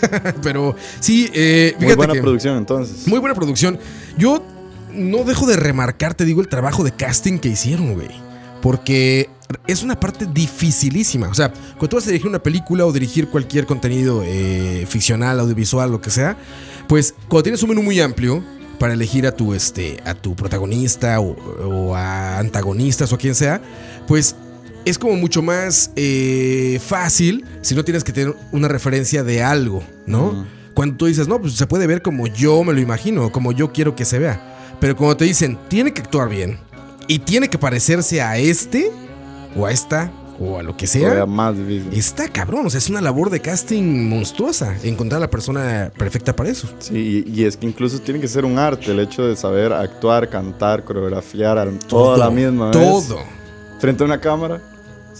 [0.42, 3.06] Pero sí, eh, Muy fíjate buena que- producción, entonces.
[3.08, 3.78] Muy buena producción.
[4.18, 4.42] Yo
[4.92, 8.08] no dejo de remarcar, te digo, el trabajo de casting que hicieron, güey.
[8.62, 9.28] porque
[9.66, 11.28] es una parte dificilísima.
[11.28, 15.40] O sea, cuando tú vas a dirigir una película o dirigir cualquier contenido eh, ficcional,
[15.40, 16.36] audiovisual, lo que sea,
[16.86, 18.44] pues cuando tienes un menú muy amplio
[18.78, 23.34] para elegir a tu, este, a tu protagonista o, o a antagonistas o a quien
[23.34, 23.60] sea,
[24.06, 24.36] pues
[24.84, 29.82] es como mucho más eh, fácil si no tienes que tener una referencia de algo,
[30.06, 30.46] ¿no?
[30.74, 33.72] Cuando tú dices, no, pues se puede ver como yo me lo imagino, como yo
[33.72, 34.76] quiero que se vea.
[34.80, 36.58] Pero cuando te dicen, tiene que actuar bien
[37.08, 38.90] y tiene que parecerse a este
[39.56, 40.10] o a esta
[40.42, 41.54] o a lo que sea, más
[41.92, 42.64] está cabrón.
[42.64, 46.66] O sea, es una labor de casting monstruosa encontrar a la persona perfecta para eso.
[46.78, 49.70] Sí, y, y es que incluso tiene que ser un arte el hecho de saber
[49.74, 52.78] actuar, cantar, coreografiar, al- toda la misma vez.
[52.78, 53.18] Todo.
[53.80, 54.62] Frente a una cámara.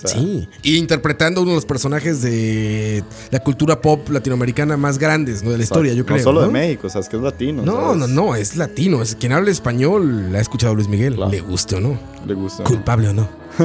[0.00, 5.42] Sea, Sí, y interpretando uno de los personajes de la cultura pop latinoamericana más grandes
[5.42, 5.50] ¿no?
[5.50, 6.16] de la historia, yo creo.
[6.18, 6.46] No solo ¿no?
[6.46, 7.62] de México, o sea, es que es latino.
[7.62, 7.96] No, ¿sabes?
[7.98, 9.02] no, no, es latino.
[9.02, 11.30] Es quien habla español, la ha escuchado Luis Miguel, Claro.
[11.30, 12.64] le guste o no, Le gusta.
[12.64, 13.28] culpable o no.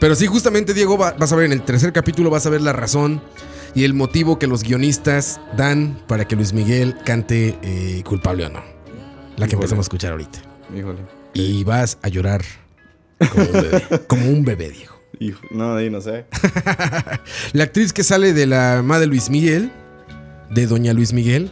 [0.00, 2.60] Pero sí, justamente, Diego, va- vas a ver en el tercer capítulo, vas a ver
[2.62, 3.20] la razón
[3.74, 8.48] y el motivo que los guionistas dan para que Luis Miguel cante eh, culpable o
[8.48, 8.60] no.
[8.60, 8.64] La
[9.46, 9.54] que Híjole.
[9.54, 10.38] empezamos a escuchar ahorita.
[10.76, 10.98] Híjole.
[11.34, 12.42] Y vas a llorar
[13.28, 13.82] como un bebé.
[14.06, 14.92] como un bebé, Diego.
[15.18, 16.24] Hijo- No, di, no sé.
[17.52, 19.70] La actriz que sale de la mamá de Luis Miguel,
[20.50, 21.50] de Doña Luis Miguel,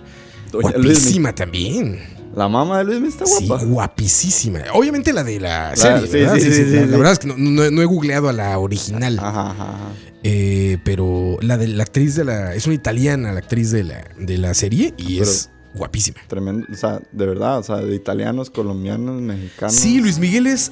[0.51, 2.01] Doña guapísima también.
[2.35, 3.65] La mamá de Luis está Sí, guapa.
[3.65, 4.61] guapísima.
[4.75, 6.35] Obviamente la de la serie, sí, ¿verdad?
[6.37, 6.89] sí, Sí, sí, sí, sí, la, sí.
[6.91, 9.19] la verdad es que no, no- no he googleado a la original.
[9.19, 9.89] Ajá, ajá, ajá.
[10.23, 12.55] Eh, pero la de la actriz de la.
[12.55, 16.19] Es una italiana, la actriz de la, de la serie, y Pero- es guapísima.
[16.29, 16.67] Tremendo.
[16.71, 19.75] O sea, de verdad, o sea, de italianos, colombianos, mexicanos.
[19.75, 20.71] Sí, Luis Miguel es.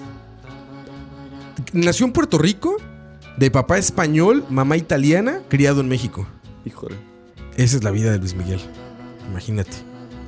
[1.73, 2.77] Nació en Puerto Rico,
[3.37, 6.27] de papá español, mamá italiana, criado en México.
[6.65, 6.97] Híjole.
[7.57, 8.61] Esa es la vida de Luis Miguel.
[9.31, 9.73] Imagínate.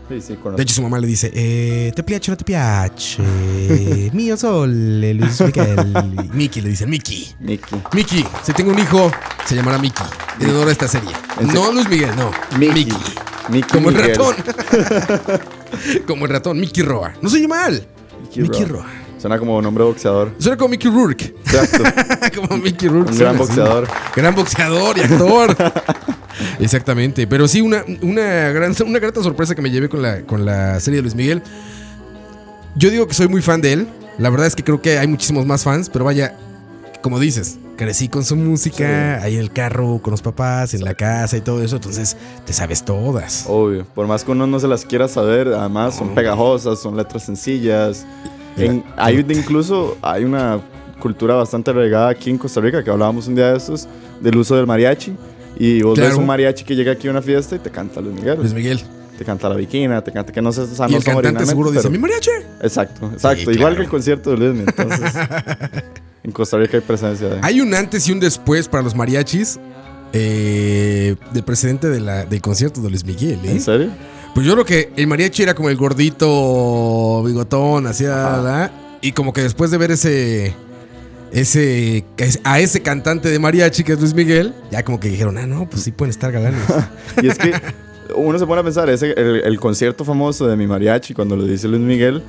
[0.08, 3.22] Sí, sí, De hecho, su mamá le dice: eh, ¿Te piace no te piace?
[4.12, 6.28] Mío sole, Luis Miguel.
[6.34, 7.28] Mickey le dice: Mickey.
[7.38, 7.80] Mickey.
[7.92, 9.08] Mickey, si tengo un hijo,
[9.46, 10.04] se llamará Mickey.
[10.40, 11.10] En honor a esta serie.
[11.38, 12.32] ¿En No Luis Miguel, no.
[12.58, 12.86] Mickey.
[12.86, 12.98] Mickey.
[13.50, 14.34] Mickey Como el ratón.
[16.06, 17.14] como el ratón, Mickey Roa.
[17.22, 17.86] No se oye mal.
[18.34, 18.64] Mickey.
[18.64, 18.86] Roa.
[19.20, 20.32] Suena como nombre boxeador.
[20.38, 21.34] Suena como Mickey Rourke.
[21.44, 21.84] Exacto.
[22.40, 23.10] como Mickey Rourke.
[23.12, 23.38] Un gran así.
[23.38, 23.88] boxeador.
[24.16, 25.56] Gran boxeador y actor.
[26.58, 27.26] Exactamente.
[27.26, 30.80] Pero sí, una, una, gran, una grata sorpresa que me llevé con la, con la
[30.80, 31.42] serie de Luis Miguel.
[32.76, 33.88] Yo digo que soy muy fan de él.
[34.16, 36.36] La verdad es que creo que hay muchísimos más fans, pero vaya,
[37.02, 40.94] como dices, crecí con su música, ahí en el carro, con los papás, en la
[40.94, 43.44] casa y todo eso, entonces te sabes todas.
[43.48, 43.86] Obvio.
[43.94, 48.06] Por más que uno no se las quiera saber, además son pegajosas, son letras sencillas.
[48.56, 50.60] En- hay de- incluso hay una
[51.00, 53.88] cultura bastante regada aquí en Costa Rica, que hablábamos un día de estos,
[54.20, 55.14] del uso del mariachi.
[55.58, 56.10] Y vos Claro.
[56.10, 58.38] ves un mariachi que llega aquí a una fiesta y te canta Luis Miguel.
[58.38, 58.80] Luis Miguel.
[59.18, 61.44] Te canta la viquina, te canta que no sé, o sea, y no el cantante
[61.44, 62.30] seguro dice, pero- mi mariachi.
[62.62, 63.36] Exacto, exacto.
[63.36, 63.76] Sí, Igual claro.
[63.76, 65.00] que el concierto de Luis Entonces,
[66.24, 67.38] en Costa Rica hay presencia de.
[67.42, 69.58] Hay un antes y un después para los mariachis
[70.12, 73.38] eh, del presidente de la, del concierto de Luis Miguel.
[73.44, 73.50] ¿eh?
[73.52, 73.90] ¿En serio?
[74.34, 78.70] Pues yo creo que el mariachi era como el gordito bigotón, hacía la-
[79.02, 80.54] y como que después de ver ese
[81.32, 82.04] ese
[82.44, 85.68] a ese cantante de mariachi que es Luis Miguel, ya como que dijeron, "Ah, no,
[85.68, 86.60] pues sí pueden estar galanes."
[87.22, 87.52] Y es que
[88.16, 91.44] uno se pone a pensar, ese, el, el concierto famoso de mi mariachi, cuando lo
[91.44, 92.22] dice Luis Miguel,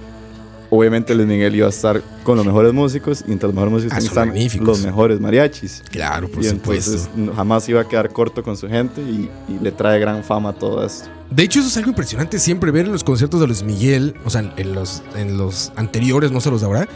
[0.70, 3.96] obviamente Luis Miguel iba a estar con los mejores músicos y entre los mejores músicos
[3.98, 4.68] Ah, están magníficos.
[4.68, 5.82] los mejores mariachis.
[5.92, 6.92] claro, por y supuesto.
[6.92, 10.50] entonces jamás iba a quedar corto con su gente y, y le trae gran fama
[10.50, 11.10] a todo esto.
[11.32, 14.30] De hecho, eso es algo impresionante siempre ver en los conciertos de Luis Miguel, o
[14.30, 16.88] sea, en los, en los anteriores, no sé los de ahora,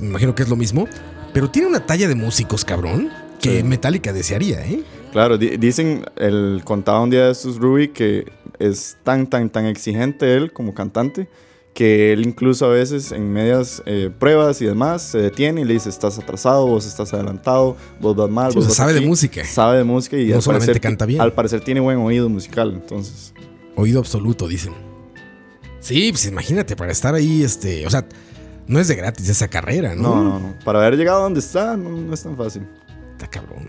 [0.00, 0.86] me imagino que es lo mismo,
[1.34, 3.10] pero tiene una talla de músicos, cabrón,
[3.40, 3.62] que Sí.
[3.64, 4.82] Metallica desearía, ¿eh?
[5.12, 8.30] Claro, di- dicen, el contaba un día de estos Ruby que
[8.60, 11.28] es tan, tan, tan exigente él como cantante
[11.74, 15.74] que él incluso a veces en medias eh, pruebas y demás se detiene y le
[15.74, 18.98] dice, estás atrasado, vos estás adelantado, vos vas mal, Sí, o sea, vas sabe de
[18.98, 19.08] aquí".
[19.08, 19.44] música.
[19.44, 21.20] Sabe de música y No al solamente parecer, canta bien.
[21.20, 23.32] al parecer tiene buen oído musical, entonces.
[23.76, 24.74] Oído absoluto, dicen.
[25.80, 28.06] Sí, pues imagínate, para estar ahí, este, o sea,
[28.66, 30.14] no es de gratis esa carrera, ¿no?
[30.14, 30.54] No, no, no.
[30.64, 32.66] Para haber llegado a donde está, no, no es tan fácil.
[33.12, 33.68] Está cabrón.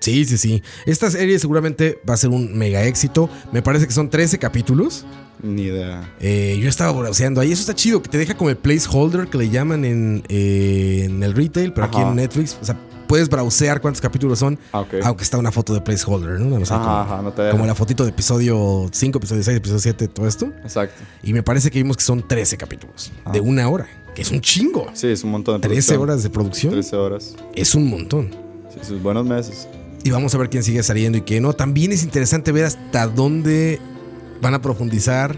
[0.00, 0.62] Sí, sí, sí.
[0.86, 3.28] Esta serie seguramente va a ser un mega éxito.
[3.52, 5.04] Me parece que son 13 capítulos.
[5.42, 6.14] Ni idea.
[6.20, 7.52] Eh, yo estaba browseando ahí.
[7.52, 11.22] Eso está chido, que te deja como el placeholder que le llaman en, eh, en
[11.22, 12.56] el retail, pero aquí en Netflix.
[12.62, 12.78] O sea,
[13.10, 14.94] puedes browsear cuántos capítulos son, Ah, ok.
[15.02, 16.54] aunque está una foto de placeholder, ¿no?
[16.56, 19.56] O sea, Ajá, como, ajá, no te como la fotito de episodio 5, episodio 6,
[19.56, 20.46] episodio 7, todo esto.
[20.62, 21.02] Exacto.
[21.24, 23.32] Y me parece que vimos que son 13 capítulos Ah.
[23.32, 24.86] de una hora, que es un chingo.
[24.94, 26.00] Sí, es un montón de 13 producción.
[26.02, 27.34] horas de producción 13 horas.
[27.56, 28.30] es un montón.
[28.72, 29.66] Sí, sus buenos meses.
[30.04, 31.52] Y vamos a ver quién sigue saliendo y quién no.
[31.52, 33.80] También es interesante ver hasta dónde
[34.40, 35.36] van a profundizar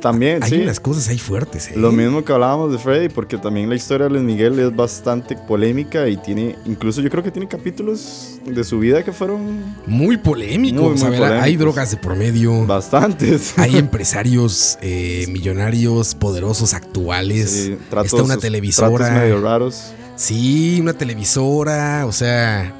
[0.00, 0.56] También, Hay sí.
[0.62, 1.72] unas cosas ahí fuertes, ¿eh?
[1.76, 5.36] Lo mismo que hablábamos de Freddy, porque también la historia de Luis Miguel es bastante
[5.36, 10.16] polémica y tiene, incluso yo creo que tiene capítulos de su vida que fueron Muy
[10.16, 10.80] polémicos.
[11.00, 12.64] Muy, muy a ver, hay drogas de por medio.
[12.66, 13.58] bastantes.
[13.58, 17.50] Hay empresarios eh, millonarios, poderosos, actuales.
[17.50, 19.10] Sí, tratos- Está una tratos televisora.
[19.10, 19.92] medio raros.
[20.16, 22.06] Sí, una televisora.
[22.06, 22.72] O sea,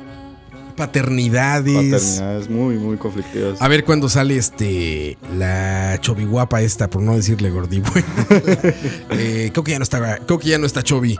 [0.78, 1.74] paternidades.
[1.74, 3.60] Paternidades muy, muy conflictivas.
[3.60, 7.80] A ver cuándo sale este la Chobi guapa esta, por no decirle gordi.
[7.80, 8.06] Bueno,
[9.10, 11.18] eh, creo que ya no estaba, creo que ya no está Chobi.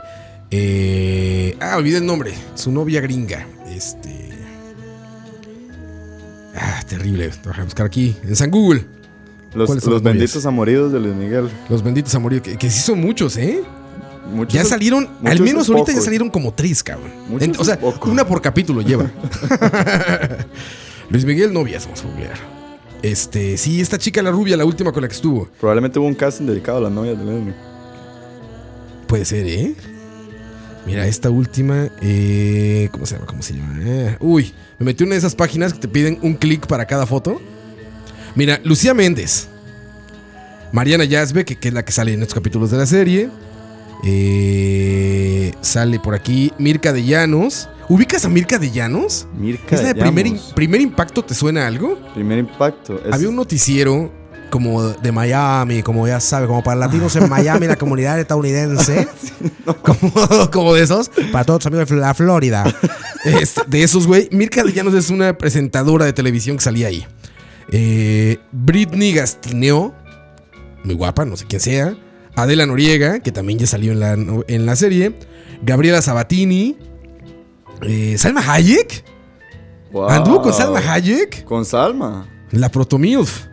[0.49, 2.33] Eh, ah, olvidé el nombre.
[2.55, 3.45] Su novia gringa.
[3.69, 4.29] Este.
[6.55, 7.29] Ah, terrible.
[7.43, 8.85] Voy a buscar aquí en San Google.
[9.53, 11.49] Los, ¿cuáles son los benditos amoridos de Luis Miguel.
[11.69, 13.61] Los benditos amoríos, que, que sí son muchos, ¿eh?
[14.31, 17.11] Muchos Ya salieron, muchos al menos ahorita ya salieron como tres, cabrón.
[17.27, 19.11] Muchos o sea, una por capítulo lleva.
[21.09, 22.37] Luis Miguel novias, vamos a googlear.
[23.01, 25.47] Este, sí, esta chica la rubia, la última con la que estuvo.
[25.59, 27.55] Probablemente hubo un casting dedicado a las novias de Miguel.
[29.07, 29.75] Puede ser, ¿eh?
[30.85, 33.27] Mira, esta última, eh, ¿cómo se llama?
[33.27, 33.79] ¿Cómo se llama?
[33.81, 37.05] Eh, uy, me metí una de esas páginas que te piden un clic para cada
[37.05, 37.41] foto.
[38.35, 39.47] Mira, Lucía Méndez,
[40.71, 43.29] Mariana Yazbe, que, que es la que sale en estos capítulos de la serie.
[44.03, 47.69] Eh, sale por aquí Mirka de Llanos.
[47.89, 49.27] ¿Ubicas a Mirka de Llanos?
[49.37, 51.23] Mirka ¿Es la de de primer, primer impacto?
[51.23, 51.97] ¿Te suena algo?
[52.13, 53.01] Primer impacto.
[53.05, 54.11] es- Había un noticiero
[54.51, 59.07] como de Miami, como ya sabe, como para latinos en Miami, la comunidad estadounidense.
[59.83, 62.63] como, como de esos, para todos los amigos de la Florida.
[63.67, 64.29] De esos, güey.
[64.31, 67.05] Mirka de Llanos es una presentadora de televisión que salía ahí.
[67.69, 69.93] Eh, Britney Gastineo,
[70.85, 71.97] muy guapa, no sé quién sea.
[72.43, 75.13] Adela Noriega, que también ya salió en la, en la serie.
[75.61, 76.77] Gabriela Sabatini.
[77.81, 79.03] eh, Salma Hayek.
[79.91, 80.09] Wow.
[80.09, 81.43] ¿Anduvo con Salma Hayek?
[81.45, 82.27] Con Salma.
[82.51, 83.45] La Protomilf.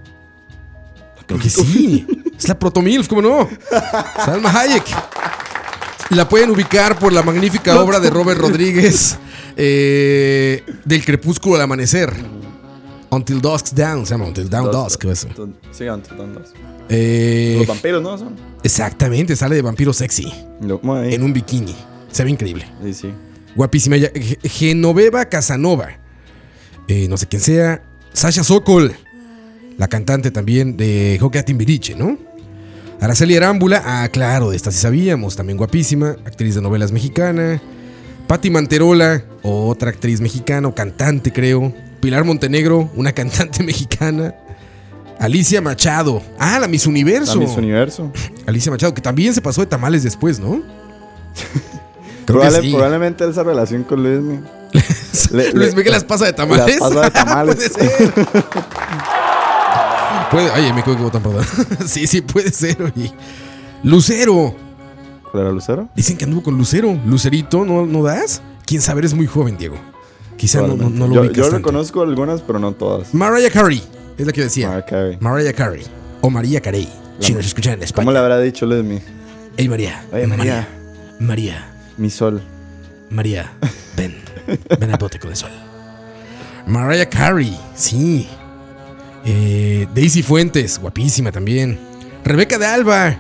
[1.27, 2.07] Creo que sí.
[2.39, 3.49] Es la Protomilf, ¿cómo no?
[4.25, 4.85] Salma Hayek.
[6.11, 9.17] La pueden ubicar por la magnífica obra de Robert Rodríguez
[9.57, 12.13] eh, Del crepúsculo al amanecer.
[13.11, 15.05] Until Dusk's Down, se llama Until Down Dusk.
[15.07, 15.29] eso.
[15.73, 16.55] Sí, antes Down Dusk.
[16.89, 18.17] Eh, Los vampiros, ¿no?
[18.17, 18.35] Son.
[18.63, 20.33] exactamente, sale de vampiro sexy
[20.63, 21.75] en un bikini.
[22.11, 22.67] Se ve increíble.
[22.83, 23.11] Sí, sí.
[23.55, 24.11] Guapísima ella.
[24.45, 25.89] Genoveva Casanova.
[26.89, 27.83] Eh, no sé quién sea.
[28.13, 28.93] Sasha Sokol.
[29.79, 32.17] La cantante también de Hockey Timbiriche, ¿no?
[33.01, 33.83] Araceli Arámbula.
[33.85, 35.37] Ah, claro, de esta sí sabíamos.
[35.37, 36.17] También guapísima.
[36.25, 37.61] Actriz de novelas mexicana.
[38.27, 39.25] Patti Manterola.
[39.43, 41.75] Otra actriz mexicana o cantante, creo.
[42.01, 42.91] Pilar Montenegro.
[42.95, 44.35] Una cantante mexicana.
[45.19, 46.23] Alicia Machado.
[46.39, 47.35] Ah, la Miss Universo.
[47.35, 48.11] La Miss Universo.
[48.47, 50.63] Alicia Machado, que también se pasó de tamales después, ¿no?
[52.27, 52.71] Probable- sí.
[52.73, 54.45] Probablemente esa relación con Luis Miguel.
[55.33, 56.79] Le- Luis Miguel las pasa de tamales.
[56.81, 57.71] Las pasa de tamales.
[57.75, 58.13] puede ser.
[60.31, 61.45] Puede, ay, me equivoqué botón, perdón.
[61.87, 63.13] sí, sí, puede ser, oye.
[63.85, 64.55] Lucero.
[65.31, 65.89] ¿Cuál era Lucero?
[65.95, 66.99] Dicen que anduvo con Lucero.
[67.07, 68.43] Lucerito, ¿no, no das?
[68.67, 69.77] Quién sabe, eres muy joven, Diego.
[70.37, 73.15] Quizá no, no, no lo yo, ubicas yo reconozco algunas, pero no todas.
[73.15, 73.83] Mariah Carey.
[74.19, 74.69] Es la que decía.
[74.69, 75.19] Mariah Carey.
[75.21, 75.83] Mariah Carey.
[76.23, 76.89] O María Carey.
[77.21, 78.05] Si nos escuchan en España.
[78.05, 79.03] ¿Cómo le habrá dicho Luis Miguel?
[79.57, 80.05] Ey, María.
[80.13, 80.69] Oye, María.
[81.19, 81.69] María.
[81.97, 82.43] Mi sol.
[83.11, 83.53] María,
[83.97, 84.17] ven.
[84.79, 85.51] Ven al bote con el sol.
[86.67, 88.29] Mariah Carey, sí.
[89.25, 91.79] Eh, Daisy Fuentes, guapísima también.
[92.25, 93.19] Rebeca de Alba,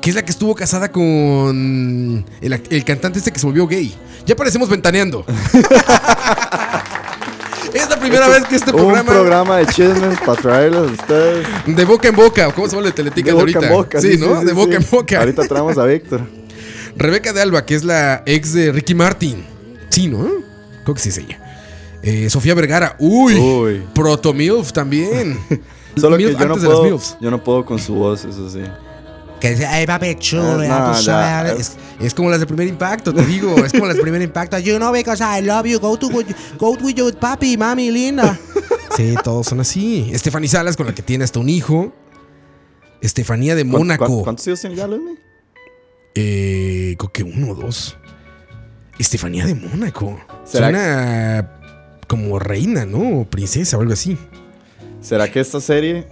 [0.00, 3.94] que es la que estuvo casada con el cantante este que se volvió gay.
[4.24, 5.24] Ya parecemos ventaneando.
[7.74, 11.46] es la primera vez que este programa, Un programa de chismes para traerlos a ustedes.
[11.66, 13.66] de boca en boca, cómo se llama el De teletica de boca ahorita.
[13.66, 14.00] en boca.
[14.00, 14.44] sí, ¿no?
[14.44, 15.18] de boca en boca.
[15.20, 16.20] Ahorita traemos a Víctor.
[16.96, 19.44] Rebeca de Alba, que es la ex de Ricky Martin.
[19.90, 20.28] Sí, ¿no?
[20.84, 21.40] Creo que sí es ella.
[22.02, 22.96] Eh, Sofía Vergara.
[22.98, 23.34] Uy.
[23.34, 23.82] Uy.
[23.94, 25.38] Proto MILF también.
[25.96, 28.24] Solo que MILF yo no, antes de las puedo, yo no puedo con su voz,
[28.24, 28.60] eso sí.
[29.40, 31.76] Que dice, ay, papi chulo, no, tú sabes".
[32.00, 33.54] es- como las de primer impacto, te digo.
[33.64, 34.58] Es como las de primer impacto.
[34.58, 35.78] You know, because I love you.
[35.78, 36.08] Go to
[36.58, 38.38] go with your papi, mami, linda.
[38.96, 40.10] Sí, todos son así.
[40.14, 41.92] Stephanie Salas, con la que tiene hasta un hijo.
[43.02, 44.06] Estefanía de ¿Cuán- Mónaco.
[44.06, 45.18] cuán- ¿Cuántos hijos tiene ya Luis?
[46.14, 47.96] Eh, creo que uno o dos.
[48.98, 50.18] Estefanía de Mónaco.
[50.44, 51.52] ¿Será Suena
[52.08, 53.20] como reina, ¿no?
[53.20, 54.16] O princesa o algo así.
[55.02, 56.06] ¿Será que esta serie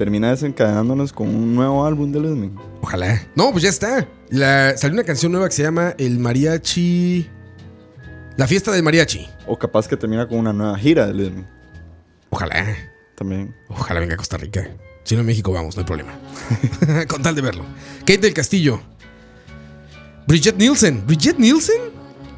[0.00, 2.52] termina desencadenándonos con un nuevo álbum de Miguel?
[2.80, 3.22] Ojalá.
[3.36, 4.08] No, pues ya está.
[4.30, 7.28] La, salió una canción nueva que se llama El Mariachi.
[8.38, 9.28] La fiesta del mariachi.
[9.46, 11.46] O capaz que termina con una nueva gira de Miguel.
[12.30, 12.64] Ojalá.
[13.14, 13.54] También.
[13.68, 14.70] Ojalá venga a Costa Rica.
[15.04, 16.18] Si no, en México vamos, no hay problema.
[17.06, 17.66] Con tal de verlo.
[18.00, 18.80] Kate del Castillo.
[20.26, 21.06] Bridget Nielsen.
[21.06, 21.76] ¿Bridget Nielsen?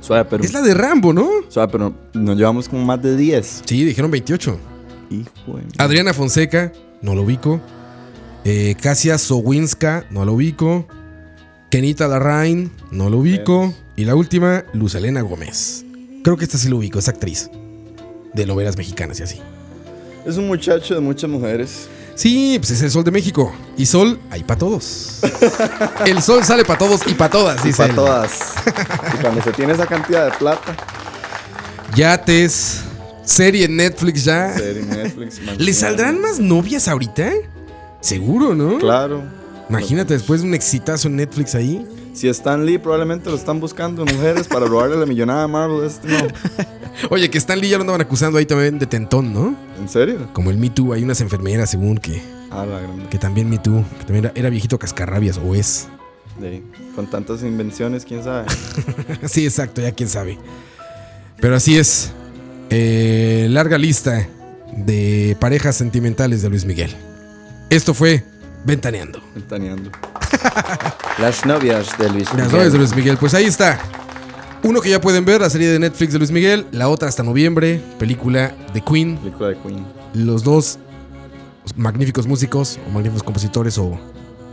[0.00, 0.42] Suave, pero.
[0.42, 1.30] Es la de Rambo, ¿no?
[1.48, 3.62] Suave, pero nos llevamos como más de 10.
[3.64, 4.58] Sí, dijeron 28.
[5.10, 5.62] Hijo de...
[5.78, 6.72] Adriana Fonseca,
[7.02, 7.60] no lo ubico.
[8.44, 10.86] Eh, Kasia Sowinska, no lo ubico.
[11.70, 13.74] Kenita Larraín, no lo ubico.
[13.96, 15.84] Y la última, Luz Elena Gómez.
[16.24, 17.50] Creo que esta sí lo ubico, es actriz.
[18.32, 19.40] De novelas mexicanas y así.
[20.24, 21.88] Es un muchacho de muchas mujeres.
[22.14, 23.52] Sí, pues es el sol de México.
[23.76, 25.20] Y sol hay para todos.
[26.06, 27.78] el sol sale para todos y para todas, dice.
[27.78, 28.54] Para todas.
[29.14, 30.76] y cuando se tiene esa cantidad de plata,
[31.94, 32.84] Yates,
[33.24, 34.52] serie en Netflix ya.
[34.56, 35.40] serie Netflix.
[35.58, 37.30] ¿Le saldrán más novias ahorita?
[38.00, 38.78] Seguro, ¿no?
[38.78, 39.22] Claro.
[39.68, 41.86] Imagínate después de un exitazo en Netflix ahí.
[42.12, 45.84] Si Stan Lee probablemente lo están buscando mujeres para robarle la millonada a Marvel.
[45.86, 46.18] Este no.
[47.10, 49.56] Oye, que Stan Lee ya lo andaban acusando ahí también de tentón, ¿no?
[49.80, 50.28] ¿En serio?
[50.34, 52.20] Como el Me Too, hay unas enfermeras según que,
[52.50, 53.08] Ah, la grande.
[53.08, 55.88] que también Me Too, que también era, era viejito cascarrabias o es.
[56.94, 58.46] Con tantas invenciones, quién sabe.
[59.26, 60.38] sí, exacto, ya quién sabe.
[61.40, 62.12] Pero así es.
[62.74, 64.26] Eh, larga lista
[64.74, 66.90] de parejas sentimentales de Luis Miguel.
[67.68, 68.24] Esto fue
[68.64, 69.22] Ventaneando.
[69.34, 69.90] Ventaneando.
[71.18, 73.18] Las novias de Luis Las novias de Luis Miguel.
[73.18, 73.78] Pues ahí está.
[74.62, 76.64] Uno que ya pueden ver, la serie de Netflix de Luis Miguel.
[76.72, 79.18] La otra hasta noviembre, película de Queen.
[79.18, 79.84] Película de Queen.
[80.14, 80.78] Los dos
[81.76, 83.98] magníficos músicos, o magníficos compositores, o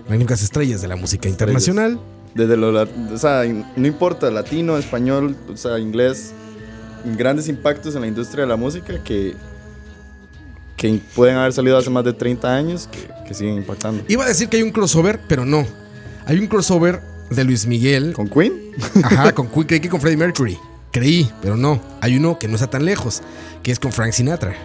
[0.10, 2.00] magníficas estrellas de la música internacional.
[2.34, 3.44] Desde lo, o sea,
[3.76, 6.34] no importa, latino, español, o sea, inglés,
[7.18, 9.36] grandes impactos en la industria de la música que,
[10.76, 14.04] que pueden haber salido hace más de 30 años que, que siguen impactando.
[14.08, 15.66] Iba a decir que hay un crossover, pero no.
[16.26, 18.14] Hay un crossover de Luis Miguel.
[18.14, 18.54] ¿Con Queen?
[19.04, 20.58] Ajá, con Queen, creí que con Freddie Mercury.
[20.92, 21.80] Creí, pero no.
[22.02, 23.22] Hay uno que no está tan lejos,
[23.62, 24.56] que es con Frank Sinatra.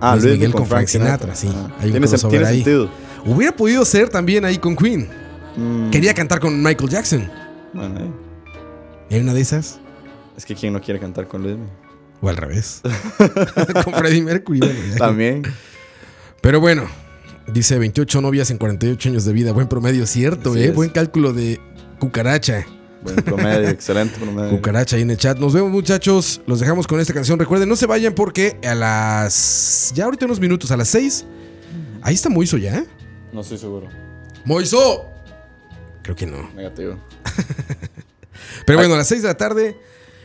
[0.00, 1.48] Ah, Luis Luis Miguel con Frank Sinatra, sí.
[1.52, 2.56] Ah, Hay un tiene, crossover tiene ahí.
[2.62, 2.90] sentido.
[3.26, 5.08] Hubiera podido ser también ahí con Queen.
[5.56, 7.30] Mm, Quería cantar con Michael Jackson.
[7.72, 8.10] bueno, eh,
[9.10, 9.80] ¿Y hay una de esas?
[10.38, 11.72] Es que quién no quiere cantar con Luis Miguel?
[12.20, 12.80] O al revés.
[13.84, 14.60] con Freddie Mercury.
[14.60, 14.94] bueno.
[14.96, 15.42] También.
[16.40, 16.88] Pero bueno,
[17.48, 19.52] dice 28 novias en 48 años de vida.
[19.52, 20.66] Buen promedio, cierto, Así ¿eh?
[20.66, 20.74] es.
[20.74, 21.60] Buen cálculo de
[21.98, 22.64] cucaracha.
[23.02, 24.50] Buen promedio, excelente promedio.
[24.50, 25.38] Cucaracha ahí en el chat.
[25.38, 26.40] Nos vemos, muchachos.
[26.46, 27.36] Los dejamos con esta canción.
[27.40, 29.92] Recuerden, no se vayan porque a las.
[29.96, 31.24] Ya ahorita unos minutos, a las 6.
[32.02, 32.84] Ahí está Moiso ya.
[33.32, 33.88] No estoy seguro.
[34.44, 35.04] ¡Moiso!
[36.02, 36.48] Creo que no.
[36.54, 36.96] Negativo.
[38.64, 39.76] Pero bueno, a las 6 de la tarde,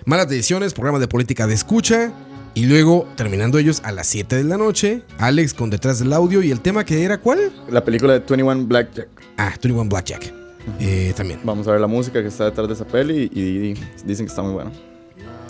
[0.06, 2.12] malas decisiones, programa de política de escucha.
[2.56, 6.44] Y luego, terminando ellos, a las 7 de la noche, Alex con detrás del audio.
[6.44, 7.52] Y el tema que era, ¿cuál?
[7.70, 9.08] La película de 21 Blackjack.
[9.38, 10.32] Ah, 21 Blackjack.
[10.80, 11.40] Eh, también.
[11.44, 13.74] Vamos a ver la música que está detrás de esa peli y, y
[14.06, 14.72] dicen que está muy buena.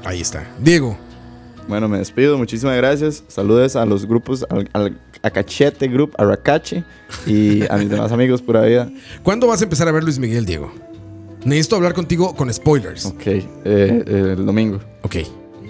[0.05, 0.47] Ahí está.
[0.59, 0.97] Diego,
[1.67, 2.37] Bueno, me despido.
[2.37, 3.23] Muchísimas gracias.
[3.27, 6.83] Saludos a los grupos, al, al a Cachete Group, a Racache
[7.25, 8.89] y a mis demás amigos pura vida.
[9.23, 10.71] ¿cuándo vas a empezar a ver Luis Miguel, Diego?
[11.45, 13.05] Necesito hablar contigo con spoilers.
[13.05, 14.79] Ok, eh, eh, el domingo.
[15.01, 15.15] Ok.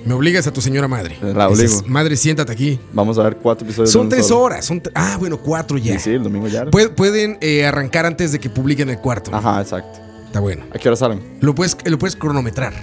[0.06, 1.18] Me obligas a tu señora madre.
[1.22, 1.94] La Dices, obligo.
[1.94, 2.78] madre, siéntate aquí.
[2.92, 3.90] Vamos a ver cuatro episodios.
[3.92, 4.42] Son tres solo.
[4.42, 4.66] horas.
[4.66, 5.94] Son ah, bueno, cuatro ya.
[5.94, 6.66] Sí, sí, el domingo ya.
[6.66, 9.34] Pue- Pueden eh, arrancar antes de que publiquen el cuarto.
[9.34, 10.00] Ajá, exacto.
[10.26, 10.66] Está bueno.
[10.74, 11.22] ¿A qué hora salen?
[11.40, 12.74] Lo puedes, lo puedes cronometrar.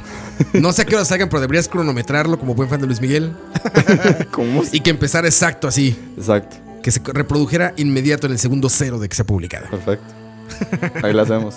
[0.55, 3.33] No sé a qué hora salgan, pero deberías cronometrarlo como buen fan de Luis Miguel.
[4.31, 4.63] ¿Cómo?
[4.73, 5.99] Y que empezara exacto así.
[6.17, 9.69] Exacto, Que se reprodujera inmediato en el segundo cero de que sea publicada.
[9.69, 10.07] perfecto.
[11.03, 11.57] Ahí la hacemos.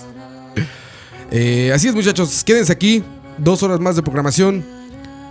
[1.34, 2.44] Eh, así es, muchachos.
[2.44, 3.04] Quédense aquí.
[3.40, 4.64] Dos horas más de programación.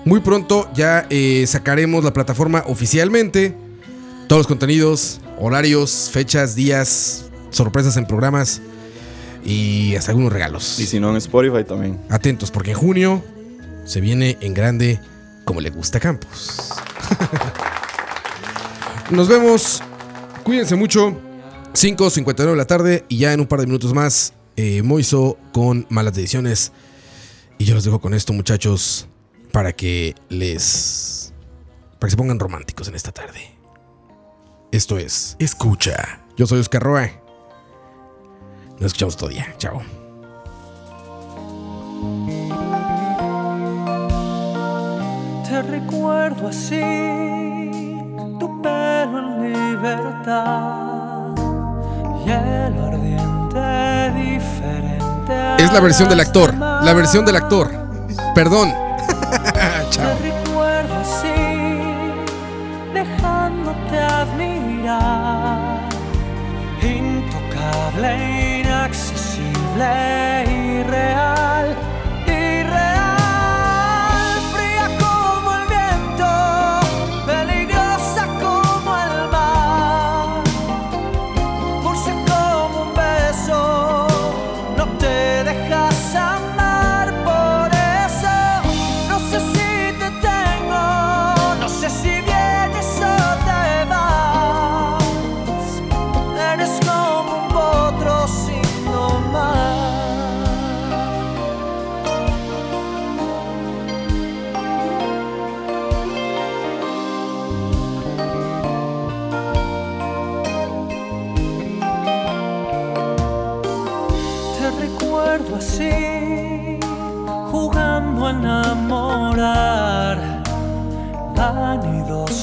[0.05, 3.55] Muy pronto ya eh, sacaremos la plataforma oficialmente.
[4.27, 8.61] Todos los contenidos, horarios, fechas, días, sorpresas en programas
[9.45, 10.81] y hasta algunos regalos.
[10.81, 12.01] Y si no, en Spotify también.
[12.11, 13.23] Atentos, porque en junio
[13.85, 14.99] se viene en grande
[15.45, 16.73] como le gusta a Campos.
[19.11, 19.81] Nos vemos.
[20.43, 21.17] Cuídense mucho.
[21.75, 25.87] 5.59 de la tarde y ya en un par de minutos más, eh, Moiso con
[25.89, 26.73] malas decisiones.
[27.59, 29.09] Y yo los dejo con esto, muchachos,
[29.53, 31.33] para que les.
[31.99, 33.53] para que se pongan románticos en esta tarde.
[34.73, 36.25] Esto es Escucha.
[36.37, 37.11] Yo soy Oscar Roa.
[38.81, 39.55] Nos escuchamos todo día.
[39.59, 39.83] Chao.
[45.47, 46.81] Te recuerdo así,
[48.41, 51.35] tu pelo en libertad
[52.27, 53.32] y el ardiente
[55.59, 56.55] Es la versión del actor.
[56.57, 57.71] La versión del actor.
[58.35, 58.73] Perdón.
[59.91, 60.17] Chao.
[60.17, 61.29] Te recuerdo así,
[62.93, 65.89] dejándote admirar.
[66.83, 69.95] Intocable, inaccesible,
[70.81, 71.77] irreal.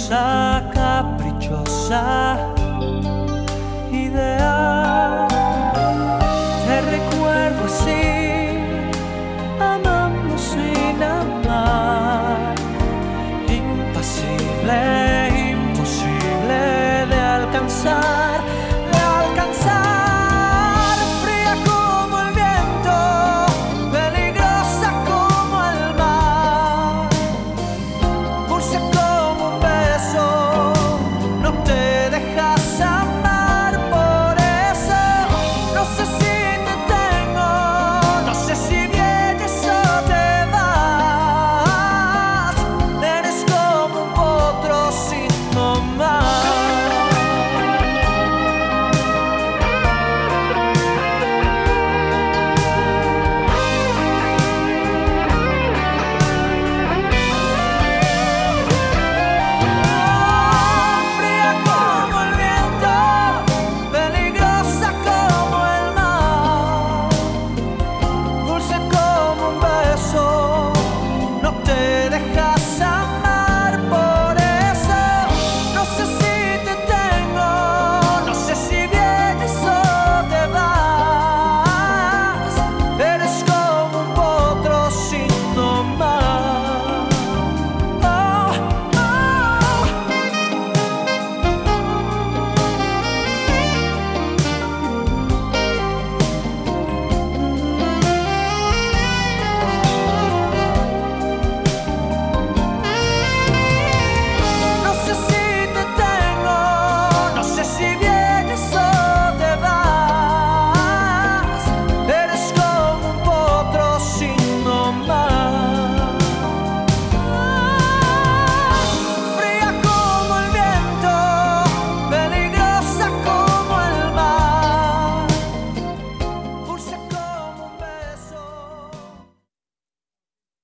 [0.09, 2.03] caprichosa,
[3.91, 5.27] ideal.
[6.65, 8.01] Te recuerdo así,
[9.59, 12.55] amamos sin amar,
[13.47, 14.79] impasible,
[15.51, 18.18] imposible de alcanzar.